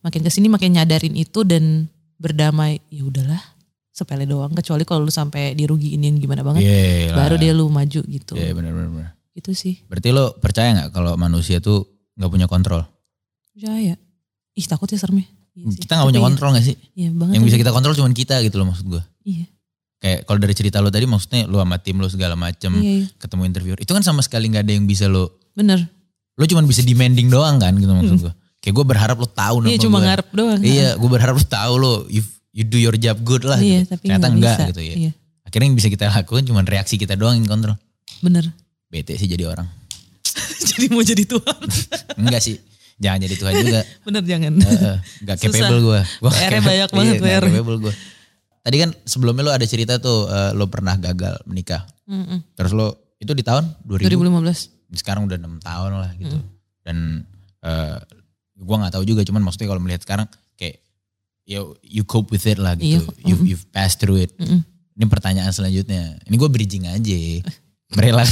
[0.02, 1.88] makin ke sini makin nyadarin itu dan
[2.18, 2.80] berdamai.
[2.90, 3.40] Ya udahlah,
[3.92, 4.52] sepele doang.
[4.52, 7.28] Kecuali kalau lu sampai dirugiin yang gimana banget, Iya lah.
[7.28, 8.34] baru dia lu maju gitu.
[8.36, 8.90] Iya benar benar.
[8.90, 9.12] benar.
[9.32, 9.80] Itu sih.
[9.88, 12.84] Berarti lo percaya nggak kalau manusia tuh nggak punya kontrol?
[13.52, 13.96] Percaya.
[14.52, 15.28] Ih takut ya seremnya.
[15.52, 15.80] Iya sih.
[15.82, 16.76] Kita nggak punya kontrol nggak sih?
[16.94, 17.34] Iya banget.
[17.36, 19.04] Yang bisa kita kontrol cuma kita gitu loh maksud gue.
[19.24, 19.46] Iya.
[19.98, 23.08] Kayak kalau dari cerita lo tadi maksudnya lo sama tim lo segala macem Iya, iya.
[23.18, 23.78] ketemu interviewer.
[23.78, 25.38] Itu kan sama sekali nggak ada yang bisa lo.
[25.54, 25.84] Bener.
[26.34, 28.34] Lo cuma bisa demanding doang kan gitu maksud gue.
[28.60, 29.70] Kayak gue berharap lo tahu Hmm.
[29.70, 30.06] Iya cuma gue.
[30.08, 30.60] ngarep doang.
[30.62, 33.58] Iya, gue berharap lo tahu lo you, you do your job good lah.
[33.58, 33.92] Iya, gitu.
[33.92, 34.70] tapi Ternyata nggak enggak bisa.
[34.72, 34.96] gitu ya.
[34.98, 35.12] Iya.
[35.44, 37.76] Akhirnya yang bisa kita lakukan cuma reaksi kita doang yang kontrol.
[38.20, 38.48] Bener.
[38.88, 39.68] Bete sih jadi orang.
[40.72, 41.60] jadi mau jadi Tuhan.
[42.18, 42.56] Enggak sih.
[43.02, 43.82] Jangan jadi Tuhan juga.
[44.06, 44.54] Bener jangan.
[44.56, 44.96] Heeh,
[45.26, 46.00] Gak capable gue.
[46.22, 47.44] Gua PR-nya nggak- banyak banget, iya, PR.
[47.44, 47.94] capable gue.
[48.62, 51.82] Tadi kan sebelumnya lo ada cerita tuh eh, lo pernah gagal menikah.
[52.06, 52.46] Mm-mm.
[52.54, 54.06] Terus lo itu di tahun 2000?
[54.06, 54.94] 2015.
[54.94, 56.38] Sekarang udah enam tahun lah gitu.
[56.82, 57.26] Dan
[57.60, 57.98] eh
[58.54, 60.78] gue nggak tahu juga cuman maksudnya kalau melihat sekarang kayak
[61.44, 63.02] you, you cope with it lah gitu.
[63.02, 64.30] Iya, You've, you've passed through it.
[64.38, 64.62] Mm-mm.
[64.94, 66.22] Ini pertanyaan selanjutnya.
[66.22, 67.18] Ini gue bridging aja.
[67.98, 68.30] Merelakan,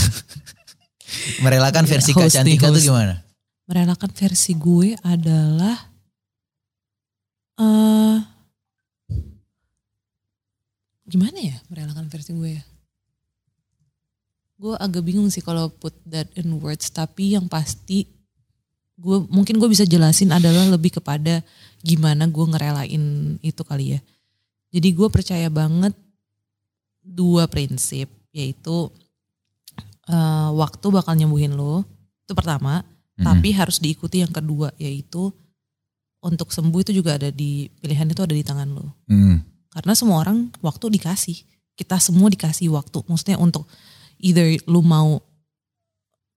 [1.41, 3.25] merelakan Iya, versi Kak Cantika tuh gimana?
[3.69, 5.77] Merelakan versi gue adalah
[7.61, 8.17] eh
[11.05, 12.63] gimana ya merelakan versi gue ya?
[14.57, 18.09] Gue agak bingung sih kalau put that in words, tapi yang pasti
[18.97, 21.45] gue mungkin gue bisa jelasin adalah lebih kepada
[21.85, 23.03] gimana gue ngerelain
[23.45, 23.99] itu kali ya.
[24.73, 25.93] Jadi gue percaya banget
[27.05, 28.89] dua prinsip yaitu
[30.09, 31.85] eh, waktu bakal nyembuhin lo
[32.25, 32.81] itu pertama,
[33.19, 33.25] Mhm.
[33.27, 35.29] tapi harus diikuti yang kedua yaitu
[36.19, 38.95] untuk sembuh itu juga ada di pilihan itu ada di tangan lo.
[39.07, 39.43] Hmm.
[39.71, 41.35] Karena semua orang waktu dikasih.
[41.75, 43.03] Kita semua dikasih waktu.
[43.07, 43.63] Maksudnya untuk
[44.19, 45.23] either lu mau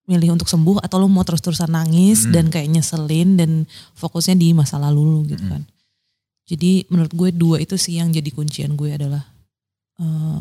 [0.03, 2.31] milih untuk sembuh atau lu mau terus-terusan nangis Mm.
[2.31, 3.51] dan kayak nyeselin dan
[3.95, 5.51] fokusnya di masa lalu lu gitu Mm.
[5.51, 5.63] kan.
[6.43, 9.23] Jadi menurut gue dua itu sih yang jadi kuncian gue adalah
[9.99, 10.39] eh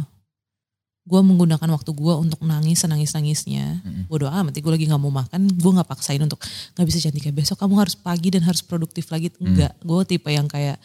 [1.02, 3.82] gue menggunakan waktu gue untuk nangis senangis nangisnya.
[3.82, 4.06] Mm.
[4.06, 6.38] Bodoh amat, gue lagi nggak mau makan, gue nggak paksain untuk
[6.78, 9.34] nggak bisa cantik kayak besok kamu harus pagi dan harus produktif lagi.
[9.42, 10.78] Enggak, gue tipe yang kayak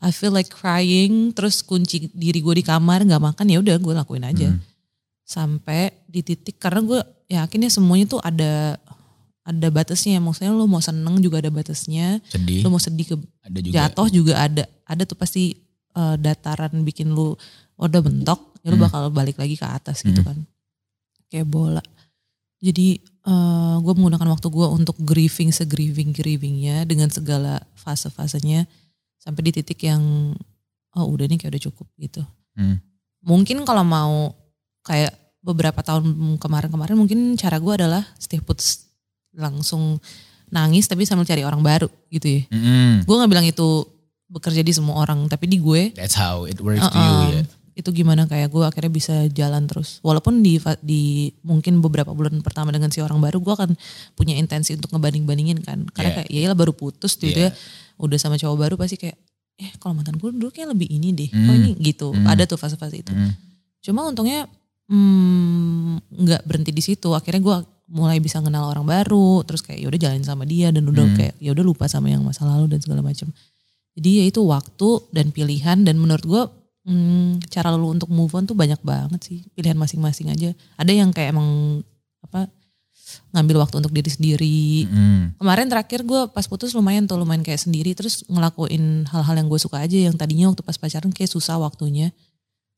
[0.00, 3.92] I feel like crying, terus kunci diri gue di kamar nggak makan ya udah gue
[3.92, 4.62] lakuin aja Hmm.
[5.26, 8.74] sampai di titik karena gue yakin ya semuanya tuh ada
[9.40, 12.62] ada batasnya maksudnya lo mau seneng juga ada batasnya Sedih.
[12.62, 13.74] lo mau sedih ke ada juga.
[13.76, 15.54] jatuh juga ada ada tuh pasti
[15.90, 17.38] eh, dataran bikin lu oh,
[17.80, 18.86] udah bentok ya lu Hmm.
[18.86, 20.28] bakal balik lagi ke atas gitu Hmm.
[20.28, 20.38] kan
[21.26, 21.80] kayak bola
[22.60, 28.68] jadi eh gue menggunakan waktu gue untuk grieving segrieving grievingnya dengan segala fase-fasenya
[29.16, 30.32] sampai di titik yang
[30.90, 32.22] oh udah nih kayak udah cukup gitu
[32.52, 32.76] Hmm.
[33.22, 34.34] mungkin kalau mau
[34.82, 36.04] kayak beberapa tahun
[36.36, 38.60] kemarin-kemarin mungkin cara gue adalah stay put
[39.32, 39.96] langsung
[40.50, 42.42] nangis tapi sambil cari orang baru gitu ya.
[42.50, 43.06] Mm-mm.
[43.06, 43.86] Gue nggak bilang itu
[44.26, 47.42] bekerja di semua orang tapi di gue That's how it works to you ya.
[47.80, 49.98] Itu gimana kayak gue akhirnya bisa jalan terus.
[50.04, 53.70] Walaupun di di mungkin beberapa bulan pertama dengan si orang baru gue akan
[54.14, 55.88] punya intensi untuk ngebanding-bandingin kan.
[55.90, 56.16] Karena Yeah.
[56.28, 57.50] kayak ya baru putus tuh Yeah.
[57.50, 57.58] dia
[57.96, 59.16] udah sama cowok baru pasti kayak
[59.60, 61.28] eh kalau mantan gue dulu kayak lebih ini deh.
[61.32, 61.48] Hmm.
[61.48, 62.12] Oh ini gitu.
[62.12, 62.28] Hmm.
[62.28, 63.12] Ada tuh fase-fase itu.
[63.12, 63.32] Mm.
[63.84, 64.48] Cuma untungnya
[64.88, 67.12] hmm, nggak berhenti di situ.
[67.12, 67.56] Akhirnya gue
[67.90, 71.16] mulai bisa kenal orang baru, terus kayak yaudah jalan sama dia dan udah Hmm.
[71.18, 73.28] kayak yaudah lupa sama yang masa lalu dan segala macam.
[73.98, 76.42] Jadi ya itu waktu dan pilihan dan menurut gue
[76.90, 80.50] hmm, cara lu untuk move on tuh banyak banget sih pilihan masing-masing aja.
[80.74, 81.80] Ada yang kayak emang
[82.26, 82.50] apa
[83.34, 84.62] ngambil waktu untuk diri sendiri.
[84.86, 85.38] Mm.
[85.38, 89.58] Kemarin terakhir gue pas putus lumayan tuh lumayan kayak sendiri terus ngelakuin hal-hal yang gue
[89.58, 92.10] suka aja yang tadinya waktu pas pacaran kayak susah waktunya.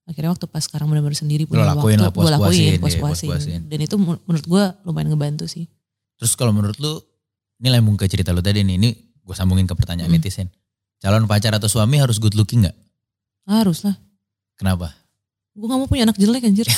[0.02, 3.60] Akhirnya waktu pas sekarang benar-benar sendiri punya Lo lakuin waktu, gue lakuin, puas-puasin, iya, puas-puasin.
[3.70, 5.70] Dan itu menurut gue lumayan ngebantu sih.
[6.18, 6.98] Terus kalau menurut lu,
[7.62, 8.90] ini lambung ke cerita lu tadi nih, ini
[9.22, 10.18] gue sambungin ke pertanyaan Hmm.
[10.18, 10.50] netizen.
[10.98, 12.74] Calon pacar atau suami harus good looking gak?
[13.46, 13.96] Harus lah.
[14.56, 14.94] Kenapa?
[15.52, 16.64] Gue gak mau punya anak jelek anjir.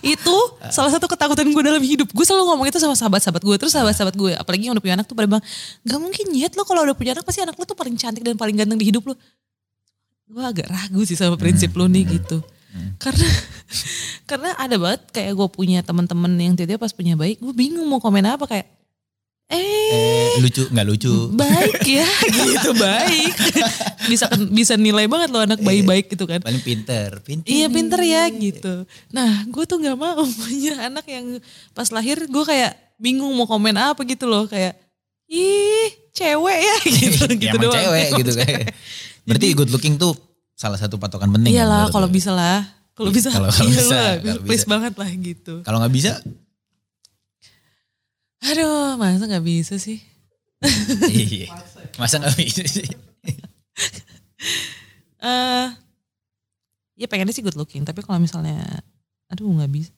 [0.00, 0.36] itu
[0.72, 2.08] salah satu ketakutan gue dalam hidup.
[2.14, 3.56] Gue selalu ngomong itu sama sahabat-sahabat gue.
[3.60, 5.44] Terus sahabat-sahabat gue, apalagi yang udah punya anak tuh pada bilang,
[5.84, 8.40] gak mungkin nyet lo kalau udah punya anak pasti anak lo tuh paling cantik dan
[8.40, 9.14] paling ganteng di hidup lo.
[10.30, 12.40] Gue agak ragu sih sama prinsip lo nih gitu.
[13.02, 13.26] Karena
[14.30, 17.98] karena ada banget kayak gue punya teman-teman yang tiba-tiba pas punya baik, gue bingung mau
[17.98, 18.66] komen apa kayak,
[19.50, 21.10] eh Eh, lucu nggak lucu?
[21.30, 23.34] baik ya gitu baik
[24.06, 27.44] bisa bisa nilai banget loh anak bayi baik gitu kan Paling pinter, pinter.
[27.44, 32.44] iya pinter ya gitu nah gue tuh nggak mau punya anak yang pas lahir gue
[32.44, 34.78] kayak bingung mau komen apa gitu loh kayak
[35.26, 38.48] ih cewek ya gitu Ya, gitu emang doang cewek gitu kan.
[39.22, 40.14] Berarti good looking tuh
[40.52, 41.50] salah satu patokan penting.
[41.50, 42.12] kan iyalah menurut kalau lu?
[42.12, 42.60] bisa lah
[42.92, 44.70] kalau bisa Kalau- kalau iya bisa, lah, kalau please bisa.
[44.70, 46.10] banget lah gitu Kalau nggak bisa,
[48.40, 50.00] aduh masa nggak bisa sih
[51.08, 51.48] iya.
[51.96, 52.88] Masa nggak bisa sih?
[55.20, 55.66] eh
[56.96, 58.60] ya pengennya sih good looking tapi kalau misalnya
[59.28, 59.92] aduh nggak bisa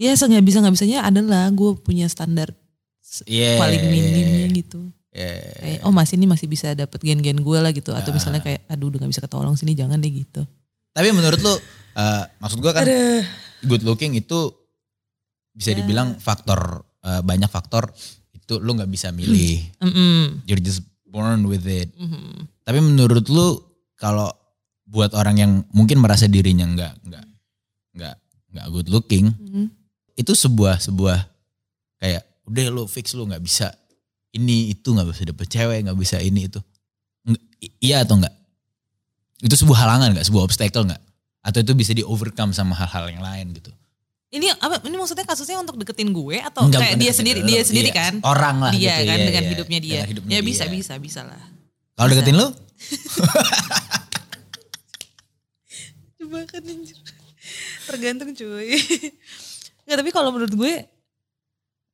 [0.00, 2.52] ya nggak bisa nggak bisanya adalah gue punya standar
[3.26, 3.58] Iya.
[3.58, 4.80] paling minimnya gitu
[5.10, 5.50] Iya.
[5.58, 8.16] kayak oh masih ini masih bisa dapet gen-gen gue lah gitu atau Ah.
[8.16, 10.46] misalnya kayak aduh udah nggak bisa ketolong sini jangan deh gitu
[10.90, 11.54] Tapi menurut lu,
[11.94, 13.22] eh, maksud gua kan Aduh.
[13.62, 14.50] good looking itu
[15.50, 17.88] bisa dibilang faktor eh, banyak faktor
[18.30, 19.62] itu lu nggak bisa milih.
[19.78, 20.44] Mm-mm.
[20.44, 21.90] You're just born with it.
[21.94, 22.46] Mhm.
[22.62, 23.58] Tapi menurut lu
[23.94, 24.30] kalau
[24.84, 27.24] buat orang yang mungkin merasa dirinya nggak nggak
[27.94, 28.14] nggak
[28.50, 29.70] nggak good looking, Mhm.
[30.14, 31.18] itu sebuah sebuah
[31.98, 33.70] kayak udah lu fix lu nggak bisa
[34.30, 36.58] ini itu nggak bisa dapet cewek nggak bisa ini itu
[37.22, 37.46] Nggak-
[37.78, 38.34] iya atau enggak
[39.40, 41.02] itu sebuah halangan nggak sebuah obstacle nggak
[41.40, 43.70] atau itu bisa di overcome sama hal-hal yang lain gitu
[44.30, 47.40] ini apa ini maksudnya kasusnya untuk deketin gue atau Enggak, kayak dia sendiri?
[47.42, 47.98] lu, dia sendiri iya.
[47.98, 48.14] kan?
[48.22, 49.50] orang lah dia gitu, kan iya, dengan iya.
[49.50, 49.90] hidupnya dia.
[49.90, 50.48] Dengan hidupnya ya dia.
[50.48, 51.50] bisa bisa bisa lah
[52.00, 52.48] kalau deketin lu?
[56.16, 56.64] Coba kan
[57.84, 58.72] tergantung cuy.
[59.84, 60.88] Nggak tapi kalau menurut gue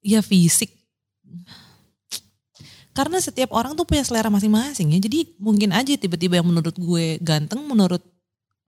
[0.06, 0.70] ya fisik.
[2.94, 5.02] Karena setiap orang tuh punya selera masing-masing ya.
[5.02, 8.06] Jadi mungkin aja tiba-tiba yang menurut gue ganteng menurut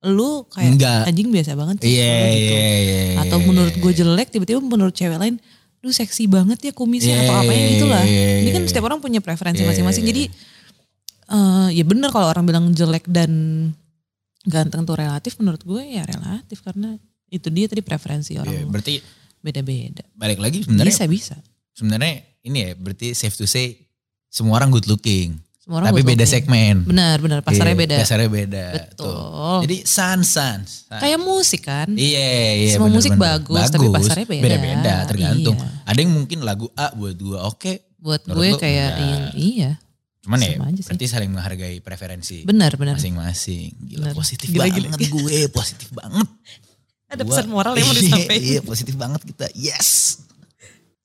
[0.00, 1.00] lu kayak Enggak.
[1.06, 2.54] anjing biasa banget sih iya kalau gitu.
[2.54, 5.36] iya iya atau menurut gue jelek tiba-tiba menurut cewek lain
[5.78, 8.84] lu seksi banget ya kumisnya atau apa yang gitu lah Iya, ini kan iya, setiap
[8.84, 10.02] orang punya preferensi Iya, masing-masing.
[10.02, 10.22] iya, jadi
[11.28, 13.30] eh ya bener kalau orang bilang jelek dan
[14.44, 16.94] ganteng tuh relatif menurut gue ya relatif karena
[17.28, 19.02] itu dia tadi preferensi Iya, orang berarti
[19.38, 20.02] beda-beda.
[20.14, 21.36] balik lagi sebenarnya bisa bisa.
[21.72, 23.86] sebenarnya ini ya berarti safe to say
[24.28, 25.38] semua orang good looking
[25.68, 26.32] semua orang tapi beda looking.
[26.32, 29.60] segmen benar benar pasarnya Iya, beda pasarnya beda betul Tuh.
[29.62, 32.24] jadi sans sans kayak musik kan Iya,
[32.56, 32.72] iya.
[32.72, 33.44] Semua musik bener-bener.
[33.44, 34.42] bagus, tapi pasarnya beda.
[34.42, 35.56] Beda-beda, tergantung.
[35.56, 35.68] Iya.
[35.84, 39.70] Ada yang mungkin lagu A buat gua oke, buat Menurut gue lu kayak yang iya
[40.18, 43.68] cuman ya Sama berarti saling menghargai preferensi benar benar masing-masing.
[43.78, 44.14] Gila Bener.
[44.14, 44.96] positif Gila, banget gila.
[45.06, 46.28] gue, positif banget.
[47.12, 49.46] ada Gua- pesan moral yang mau Iya, disampaikan Iya, positif banget kita.
[49.52, 49.88] Yes.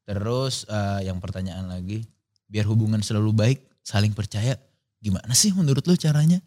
[0.04, 2.04] Terus eh, yang pertanyaan lagi,
[2.46, 4.56] biar hubungan selalu baik, saling percaya,
[4.98, 6.40] gimana sih menurut lo caranya?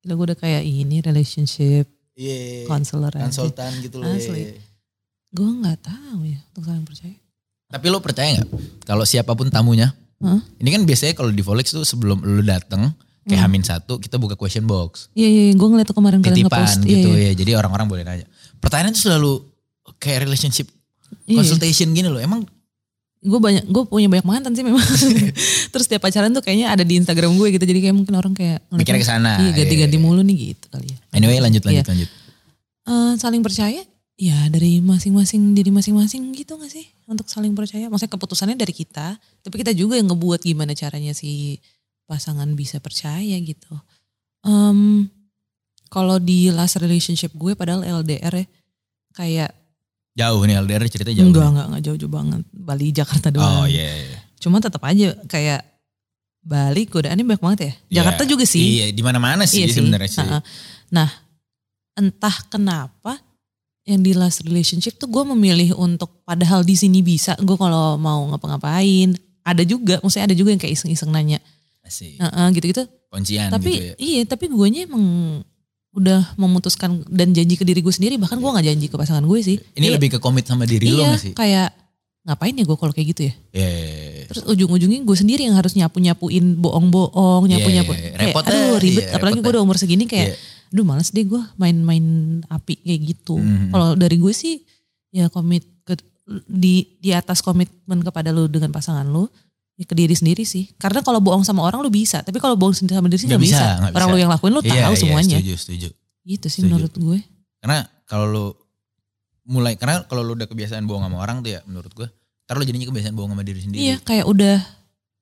[0.00, 2.64] Gila gue udah kayak ini relationship Iya.
[2.64, 3.28] counselor aja.
[3.28, 4.08] Konsultan gitu loh.
[4.08, 4.40] Asli.
[4.48, 4.56] iya.
[5.28, 7.16] Gue nggak tahu ya untuk saling percaya.
[7.66, 8.48] Tapi lo percaya nggak
[8.82, 10.40] kalau siapa pun tamunya, Hah?
[10.56, 12.88] ini kan biasanya kalau di Volix tuh sebelum lo dateng
[13.22, 13.44] kayak Hmm.
[13.44, 16.78] Hamin satu kita buka question box, Iya iya, gue ngeliat tuh kemarin kalian ngepost.
[16.80, 17.30] gitu iya, iya.
[17.34, 17.36] ya.
[17.36, 18.26] Jadi orang-orang boleh nanya.
[18.56, 19.32] Pertanyaan tuh selalu
[19.98, 20.70] kayak relationship
[21.26, 21.36] Iya.
[21.36, 22.22] consultation gini loh.
[22.22, 22.46] Emang
[23.26, 24.80] Gue banyak, gue punya banyak mantan sih memang.
[25.74, 27.64] Terus tiap pacaran tuh kayaknya ada di Instagram gue gitu.
[27.66, 30.06] Jadi kayak mungkin orang kayak Mikirnya ke sana, Iya ganti-ganti iya, iya.
[30.06, 30.96] mulu nih gitu kali ya.
[31.12, 31.90] Anyway lanjut lanjut Iya.
[31.90, 32.10] lanjut.
[32.86, 33.82] Eh, saling percaya
[34.16, 39.20] ya dari masing-masing diri masing-masing gitu gak sih untuk saling percaya maksudnya keputusannya dari kita
[39.44, 41.60] tapi kita juga yang ngebuat gimana caranya si
[42.08, 43.76] pasangan bisa percaya gitu
[44.46, 45.10] Em,
[45.90, 48.46] kalau di last relationship gue padahal LDR ya
[49.10, 49.50] kayak
[50.16, 51.22] Jauh nih LDR cerita jauh.
[51.22, 51.50] enggak nih.
[51.52, 53.84] enggak enggak jauh-jauh banget Bali Jakarta doang Oh iya.
[53.84, 54.18] iya.
[54.36, 55.60] cuma tetap aja kayak
[56.40, 59.68] Bali godaannya banyak banget ya Jakarta Iya, juga sih Iya di mana mana sih Iya
[59.68, 59.76] sih.
[59.76, 60.22] sebenarnya sih.
[60.22, 60.42] Nah,
[60.88, 61.10] Nah,
[61.94, 63.18] entah kenapa
[63.82, 68.26] yang di last relationship tuh gue memilih untuk padahal di sini bisa gue kalau mau
[68.28, 71.38] ngapa-ngapain ada juga maksudnya ada juga yang kayak iseng-iseng nanya
[71.82, 72.16] Asik.
[72.16, 73.94] Heeh, gitu-gitu Kuncian tapi gitu ya.
[73.96, 75.04] iya tapi gue emang
[75.96, 79.38] udah memutuskan dan janji ke diri gue sendiri bahkan gue nggak janji ke pasangan gue
[79.40, 81.32] sih Ini Iya, lebih ke komit sama diri lo iya gak sih?
[81.32, 81.72] kayak
[82.22, 83.68] ngapain ya gue kalau kayak gitu ya Iya.
[83.70, 84.24] iya, iya.
[84.26, 88.12] terus ujung-ujungnya gue sendiri yang harus nyapu-nyapuin bohong-bohong nyapu-nyapu Iya, iya, iya.
[88.12, 89.52] Kayak, Repot aduh dah, ribet iya, apalagi gue dah.
[89.52, 90.36] udah umur segini kayak Iya.
[90.68, 92.04] aduh males deh gue main-main
[92.44, 93.70] api kayak gitu Mhm.
[93.70, 94.60] kalau dari gue sih
[95.10, 95.96] ya komit ke,
[96.44, 99.30] di di atas komitmen kepada lu dengan pasangan lu
[99.76, 102.72] ya ke diri sendiri sih karena kalau bohong sama orang lu bisa tapi kalau bohong
[102.72, 104.12] sendiri sama diri sih Nggak nggak bisa, bisa, orang bisa.
[104.12, 105.88] lu yang lakuin lu Iya, tahu iya, semuanya Setuju, setuju.
[106.24, 106.66] gitu sih Setuju.
[106.66, 107.18] menurut gue
[107.58, 108.44] Karena kalau lu
[109.46, 112.08] mulai karena kalau lu udah kebiasaan bohong sama orang tuh ya menurut gue,
[112.42, 113.78] ntar lu jadinya kebiasaan bohong sama diri sendiri.
[113.80, 114.58] iya kayak udah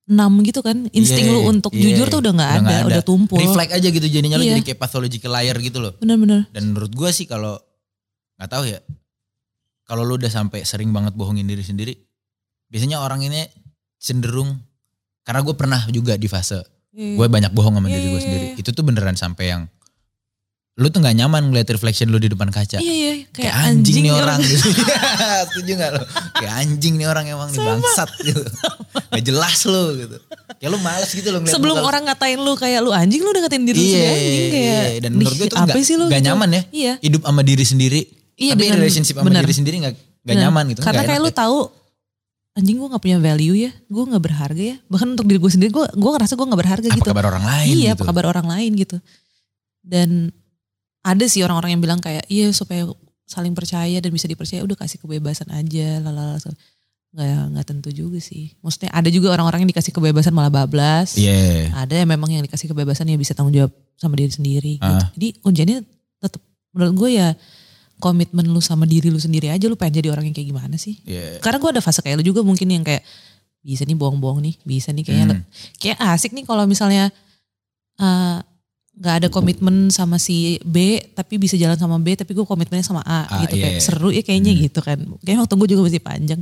[0.05, 2.89] enam gitu kan insting Iya, lu untuk iya, jujur tuh udah nggak ada, nggak ada.
[2.91, 4.55] udah tumpul Reflect aja gitu jadinya lu Iya.
[4.55, 5.93] jadi kayak pathological liar gitu loh.
[5.97, 7.57] bener-bener Dan menurut gue sih kalau
[8.37, 8.79] nggak tahu ya,
[9.83, 11.93] kalau lu udah sampai sering banget bohongin diri sendiri,
[12.67, 13.45] biasanya orang ini
[14.05, 14.61] cenderung
[15.23, 16.61] karena gue pernah juga di fase
[16.93, 18.47] gue banyak bohong sama Iya, diri gue iya, sendiri.
[18.47, 18.61] iya.
[18.61, 19.63] Itu tuh beneran sampai yang
[20.75, 22.79] lu tuh nggak nyaman ngeliat reflection lu di depan kaca.
[22.79, 24.15] iya iya kayak, anjing, nih ya.
[24.17, 24.69] orang gitu.
[25.51, 26.03] Setuju gak lo?
[26.35, 28.43] Kayak anjing nih orang emang nih bangsat gitu.
[28.91, 30.17] Gak jelas lo gitu.
[30.55, 31.83] Kayak lu males gitu loh ngeliat sebelum lu.
[31.85, 34.67] orang ngatain lu kayak lu anjing lu udah ngatain diri lu Iya, sendiri anjing kayak
[34.67, 34.83] iya.
[34.99, 36.63] dan menurut gue "Ih, itu apa gak, sih lu gak gitu?" nyaman ya.
[36.71, 36.93] Iya.
[37.01, 38.01] Hidup sama diri sendiri.
[38.35, 39.43] Iya, tapi dengan- relationship sama benar.
[39.47, 40.81] diri sendiri gak, gak nyaman gitu.
[40.83, 41.37] Karena kayak enak lu ya.
[41.39, 41.59] tahu
[42.55, 44.77] anjing gue gak punya value ya, gue gak berharga ya.
[44.87, 47.09] Bahkan untuk diri gue sendiri gue gue ngerasa gue gak berharga apa gitu.
[47.11, 47.95] kabar orang lain iya, gitu.
[47.99, 48.97] apa kabar orang lain gitu.
[49.83, 50.31] Dan
[51.05, 52.89] ada sih orang-orang yang bilang kayak iya supaya
[53.29, 56.39] saling percaya dan bisa dipercaya udah kasih kebebasan aja lalala
[57.15, 61.71] nggak nggak tentu juga sih maksudnya ada juga orang-orang yang dikasih kebebasan malah bablas Iya.
[61.71, 64.99] ada yang memang yang dikasih kebebasan yang bisa tanggung jawab sama diri sendiri gitu.
[64.99, 65.09] Ah.
[65.15, 65.79] Jadi kuncinya
[66.19, 66.43] tetap
[66.75, 67.29] menurut gue ya
[68.05, 71.01] komitmen lu sama diri lu sendiri aja lu pengen jadi orang yang kayak gimana sih?
[71.09, 71.41] Iya.
[71.41, 73.01] Karena gue ada fase kayak lu juga mungkin yang kayak
[73.65, 75.43] bisa nih bohong-bohong nih, bisa nih kayaknya Hmm.
[75.81, 77.09] kayak asik nih kalau misalnya
[77.97, 78.39] eh,
[78.95, 83.03] nggak ada komitmen sama si B tapi bisa jalan sama B tapi gue komitmennya sama
[83.03, 83.83] A, A, gitu iya, kayak iya.
[83.83, 85.01] seru ya kayaknya gitu kan.
[85.25, 86.41] Kayaknya waktu gue juga masih panjang.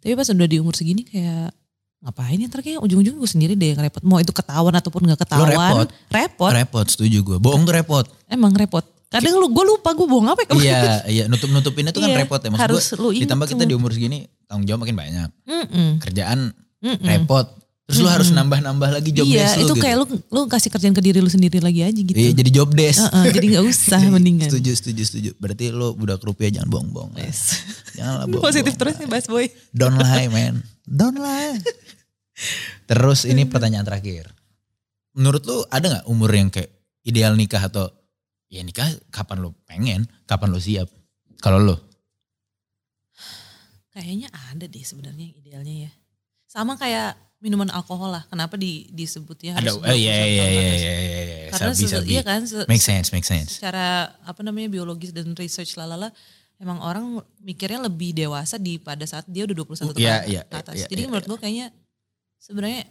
[0.00, 1.50] Tapi pas udah di umur segini kayak
[2.02, 4.02] ngapain ya ntar kayak ujung-ujung gue sendiri deh yang repot.
[4.02, 5.50] Mau itu ketahuan ataupun gak ketahuan.
[5.50, 5.88] repot.
[6.10, 6.52] Repot.
[6.54, 7.36] Repot setuju gue.
[7.38, 8.06] Bohong tuh repot.
[8.26, 8.82] Emang repot.
[9.12, 12.40] Kadang lu gue lupa gue bohong apa ya iya, iya nutup-nutupinnya tuh kan Iya, repot
[12.40, 12.48] ya.
[12.48, 15.28] Maksud harus gue lu inget ditambah kita di umur segini tanggung jawab makin banyak.
[15.44, 15.88] Mm-mm.
[16.00, 16.50] Kerjaan
[16.80, 17.04] Mm-mm.
[17.04, 17.46] repot.
[17.82, 19.82] Terus lu harus nambah-nambah lagi job Iya desk lu itu gitu.
[19.84, 22.16] kayak lu lu kasih kerjaan ke diri lu sendiri lagi aja gitu.
[22.16, 23.04] Iya jadi job desk.
[23.04, 24.48] Heeh, jadi gak usah mendingan.
[24.48, 25.30] Setuju, setuju, setuju.
[25.36, 27.12] Berarti lu budak rupiah jangan bohong-bohong.
[27.20, 27.60] Yes.
[27.92, 28.44] Janganlah bohong.
[28.48, 29.52] Positif terus ya Bas Boy.
[29.70, 30.64] Don't lie man.
[30.82, 31.60] Don't lie.
[32.86, 34.30] Terus ini pertanyaan terakhir.
[35.12, 36.72] Menurut lu ada gak umur yang kayak
[37.04, 37.92] ideal nikah atau
[38.52, 40.92] ya nikah kapan lu pengen, kapan lu siap?
[41.40, 41.72] Kalau lu?
[43.92, 45.92] Kayaknya ada deh sebenarnya yang idealnya ya.
[46.48, 48.24] Sama kayak minuman alkohol lah.
[48.28, 51.48] Kenapa di disebutnya Ada, harus oh, iya, 21 iya, iya, iya, iya, iya.
[51.52, 53.60] Karena Sabi, iya kan se- Make sense, make sense.
[53.60, 56.08] secara apa namanya biologis dan research lalala
[56.56, 57.04] emang orang
[57.42, 60.74] mikirnya lebih dewasa di pada saat dia udah 21 tahun Iya, ke iya, atas.
[60.78, 61.66] iya, Jadi iya, menurut gue kayaknya
[62.38, 62.82] sebenarnya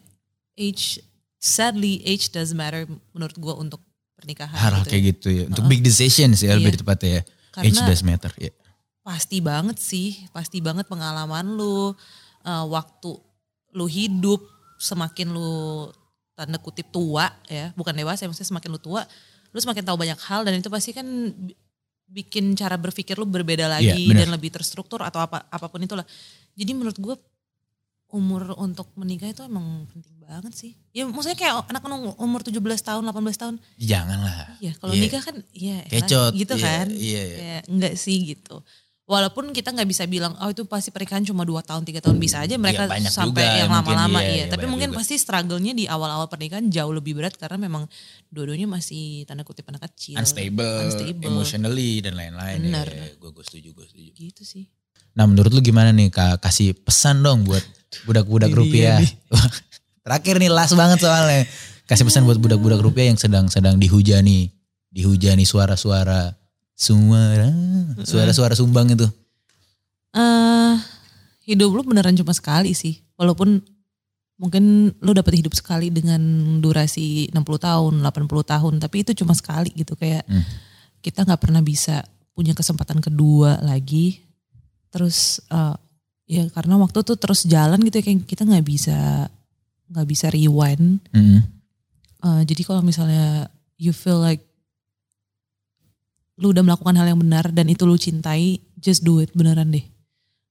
[0.54, 1.02] age
[1.42, 2.86] sadly age does matter
[3.16, 3.82] menurut gue untuk
[4.22, 4.88] pernikahan Hal gitu ya.
[4.88, 5.44] kayak gitu ya.
[5.50, 6.80] Untuk big decisions ya lebih Iya.
[6.80, 7.22] tepatnya ya.
[7.52, 8.32] Karena Age does matter.
[8.38, 8.54] Ya.
[9.02, 11.90] pasti banget sih, pasti banget pengalaman lu,
[12.46, 13.10] eh, waktu
[13.74, 14.46] lu hidup,
[14.78, 15.90] semakin lu
[16.32, 19.02] tanda kutip tua ya, bukan dewasa, maksudnya semakin lu tua,
[19.50, 21.04] lu semakin tahu banyak hal dan itu pasti kan
[21.34, 21.58] bi-
[22.06, 24.20] bikin cara berpikir lu berbeda lagi Iya, benar.
[24.22, 26.06] dan lebih terstruktur atau apa apa pun itulah.
[26.54, 27.16] Jadi menurut gue
[28.12, 30.72] umur untuk menikah itu emang penting banget sih.
[30.92, 31.84] Ya maksudnya kayak anak
[32.16, 34.60] umur 17 tahun, 18 tahun, Janganlah.
[34.60, 35.02] Iya, kalau Iya.
[35.02, 36.88] nikah kan iya elah, Kecot, gitu iya, kan.
[36.88, 37.38] iya, iya.
[37.38, 38.64] Kayak enggak sih gitu.
[39.02, 42.40] Walaupun kita nggak bisa bilang oh itu pasti pernikahan cuma 2 tahun, 3 tahun bisa
[42.40, 44.36] aja mereka Iya, banyak sampai juga yang lama-lama iya, iya.
[44.40, 45.04] iya, Tapi mungkin juga.
[45.04, 47.92] pasti struggle-nya di awal-awal pernikahan jauh lebih berat karena memang
[48.32, 50.16] dua-duanya masih tanda kutip anak kecil.
[50.16, 51.28] Unstable, Unstable.
[51.28, 52.60] emotionally dan lain-lain.
[52.64, 52.88] Benar.
[53.20, 54.12] Gue gue setuju, gue setuju.
[54.16, 54.64] Gitu sih.
[55.12, 56.40] Nah menurut lu gimana nih Kak?
[56.40, 57.62] Kasih pesan dong buat
[58.04, 59.00] budak-budak rupiah.
[60.06, 61.46] Terakhir nih last banget soalnya.
[61.86, 64.48] Kasih pesan buat budak-budak rupiah yang sedang-sedang dihujani.
[64.90, 66.36] Dihujani suara-suara.
[66.74, 67.52] Suara.
[68.02, 69.08] Suara-suara sumbang itu.
[70.12, 70.76] eh
[71.46, 73.00] hidup lu beneran cuma sekali sih.
[73.16, 73.60] Walaupun
[74.36, 76.20] mungkin lu dapat hidup sekali dengan
[76.60, 80.42] durasi 60 tahun, 80 tahun, tapi itu cuma sekali gitu kayak Hmm.
[81.00, 82.02] kita nggak pernah bisa
[82.34, 84.20] punya kesempatan kedua lagi.
[84.92, 85.76] Terus eh,
[86.28, 89.28] ya karena waktu tuh terus jalan gitu ya kayak kita nggak bisa
[89.92, 91.00] nggak bisa rewind.
[91.12, 91.42] Mm.
[92.22, 93.50] Eh, jadi kalau misalnya
[93.82, 94.44] you feel like
[96.42, 99.86] lu udah melakukan hal yang benar dan itu lu cintai, just do it beneran deh.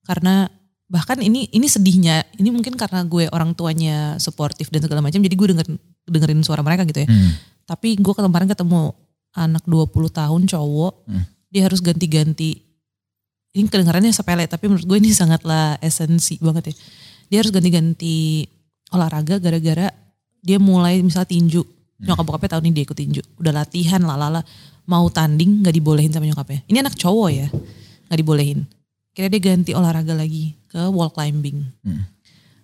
[0.07, 0.47] Karena
[0.91, 5.35] bahkan ini ini sedihnya, ini mungkin karena gue orang tuanya suportif dan segala macam, jadi
[5.35, 5.77] gue dengerin
[6.07, 7.09] dengerin suara mereka gitu ya.
[7.11, 7.31] Mm.
[7.67, 8.95] Tapi gue kemarin ketemu
[9.35, 11.23] anak 20 tahun cowok, Hmm.
[11.51, 12.70] dia harus ganti-ganti.
[13.51, 16.75] Ini kedengarannya sepele, tapi menurut gue ini sangatlah esensi banget ya.
[17.31, 18.47] Dia harus ganti-ganti
[18.91, 19.91] olahraga gara-gara
[20.43, 21.63] dia mulai misal tinju.
[22.01, 23.23] Nyokap bokapnya tahun ini dia ikut tinju.
[23.37, 24.41] Udah latihan lalala.
[24.89, 26.65] Mau tanding gak dibolehin sama nyokapnya.
[26.67, 27.47] Ini anak cowok ya,
[28.09, 28.65] gak dibolehin.
[29.13, 31.61] Kira dia ganti olahraga lagi ke wall climbing.
[31.85, 32.09] Hmm.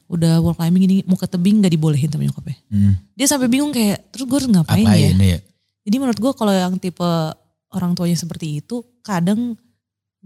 [0.08, 2.56] Udah wall climbing ini mau ke tebing gak dibolehin sama nyokapnya.
[2.72, 2.94] Mm.
[3.18, 5.10] Dia sampai bingung kayak, terus gue harus ngapain Apa ya?
[5.12, 5.38] ini ya?
[5.86, 7.10] Jadi menurut gue kalau yang tipe
[7.70, 9.54] orang tuanya seperti itu, kadang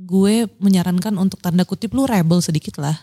[0.01, 2.96] gue menyarankan untuk tanda kutip lu rebel sedikit lah.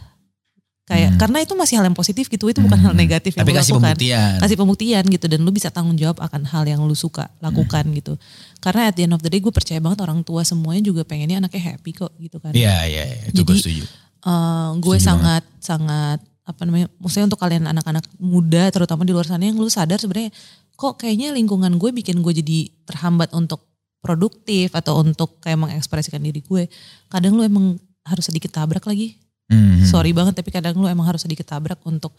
[0.87, 1.19] Kayak Hmm.
[1.19, 3.01] karena itu masih hal yang positif gitu, itu bukan hal Hmm.
[3.03, 3.91] negatif yang Tapi kasih lakukan.
[3.91, 4.31] pembuktian.
[4.39, 7.95] Kasih pembuktian gitu dan lu bisa tanggung jawab akan hal yang lu suka lakukan Hmm.
[7.99, 8.13] gitu.
[8.57, 11.43] Karena at the end of the day gue percaya banget orang tua semuanya juga pengennya
[11.43, 12.55] anaknya happy kok gitu kan.
[12.55, 13.19] Iya, iya, iya.
[13.27, 13.83] Itu gue setuju.
[13.83, 19.27] Eh, gue Setuju sangat sangat apa namanya maksudnya untuk kalian anak-anak muda terutama di luar
[19.27, 20.31] sana yang lu sadar sebenarnya
[20.73, 23.66] kok kayaknya lingkungan gue bikin gue jadi terhambat untuk
[24.01, 26.69] produktif atau untuk kayak mengekspresikan diri gue
[27.09, 27.75] kadang lu emang
[28.07, 29.19] harus sedikit tabrak lagi.
[29.47, 29.87] Mhm.
[29.87, 32.11] sorry banget tapi kadang lu emang harus sedikit tabrak untuk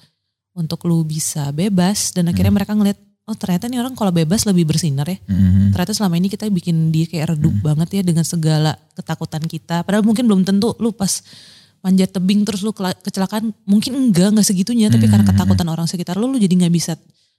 [0.57, 2.13] untuk lu bisa bebas.
[2.17, 2.97] Dan akhirnya mereka ngeliat
[3.29, 5.21] oh ternyata nih orang kalau bebas lebih bersinar ya.
[5.29, 5.77] Mhm.
[5.77, 9.85] ternyata selama ini kita bikin dia kayak redup banget ya dengan segala ketakutan kita.
[9.85, 11.21] Padahal mungkin belum tentu lu pas
[11.79, 14.89] manjat tebing terus lu kecelakaan mungkin enggak nggak segitunya.
[14.89, 16.97] Tapi karena ketakutan orang sekitar lu lu jadi nggak bisa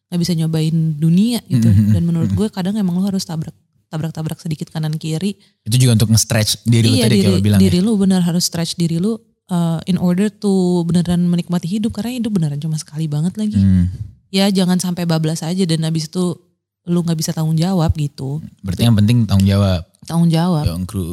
[0.09, 1.69] nggak bisa nyobain dunia gitu.
[1.69, 3.53] Dan menurut gue kadang emang lu harus tabrak
[3.89, 5.35] tabrak-tabrak sedikit kanan kiri.
[5.65, 7.85] Itu juga untuk nge-stretch diri lu iya tadi diri, kayak lo bilang diri ya.
[7.85, 9.17] lu benar harus stretch diri lu
[9.49, 13.57] uh, in order to beneran menikmati hidup karena hidup beneran cuma sekali banget lagi.
[13.57, 13.89] Hmm.
[14.29, 16.37] Ya jangan sampai bablas aja dan habis itu
[16.85, 18.39] lu nggak bisa tanggung jawab gitu.
[18.61, 19.81] Berarti yang penting tanggung jawab.
[20.05, 20.63] Tanggung jawab.
[20.69, 21.05] Yang kru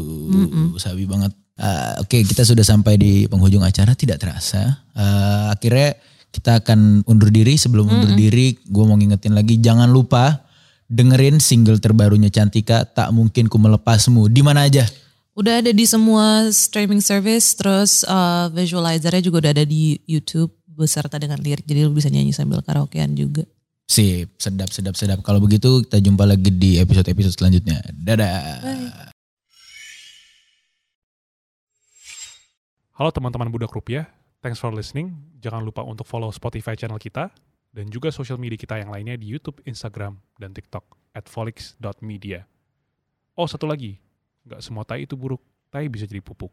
[0.77, 1.33] sabi banget.
[1.57, 4.85] Ah, Oke kita sudah sampai di penghujung acara tidak terasa.
[4.93, 5.97] Ah, akhirnya
[6.29, 10.46] kita akan undur diri sebelum undur diri gue mau ngingetin lagi jangan lupa
[10.87, 14.87] dengerin single terbarunya Cantika tak mungkin ku melepasmu di mana aja.
[15.37, 21.21] Udah ada di semua streaming service, terus uh, visualizernya juga udah ada di YouTube beserta
[21.21, 23.45] dengan lirik, jadi lu bisa nyanyi sambil karaokean juga.
[23.85, 25.21] Sip, sedap, sedap, sedap.
[25.21, 27.85] Kalau begitu kita jumpa lagi di episode-episode selanjutnya.
[27.93, 28.33] Dadah.
[32.97, 34.09] Halo teman-teman Budak Rupiah,
[34.41, 35.13] thanks for listening.
[35.45, 37.29] Jangan lupa untuk follow Spotify channel kita
[37.77, 42.49] dan juga social media kita yang lainnya di YouTube, Instagram, dan TikTok at folix.media.
[43.37, 44.01] Oh satu lagi,
[44.49, 46.49] nggak semua tai itu buruk, tai bisa jadi pupuk.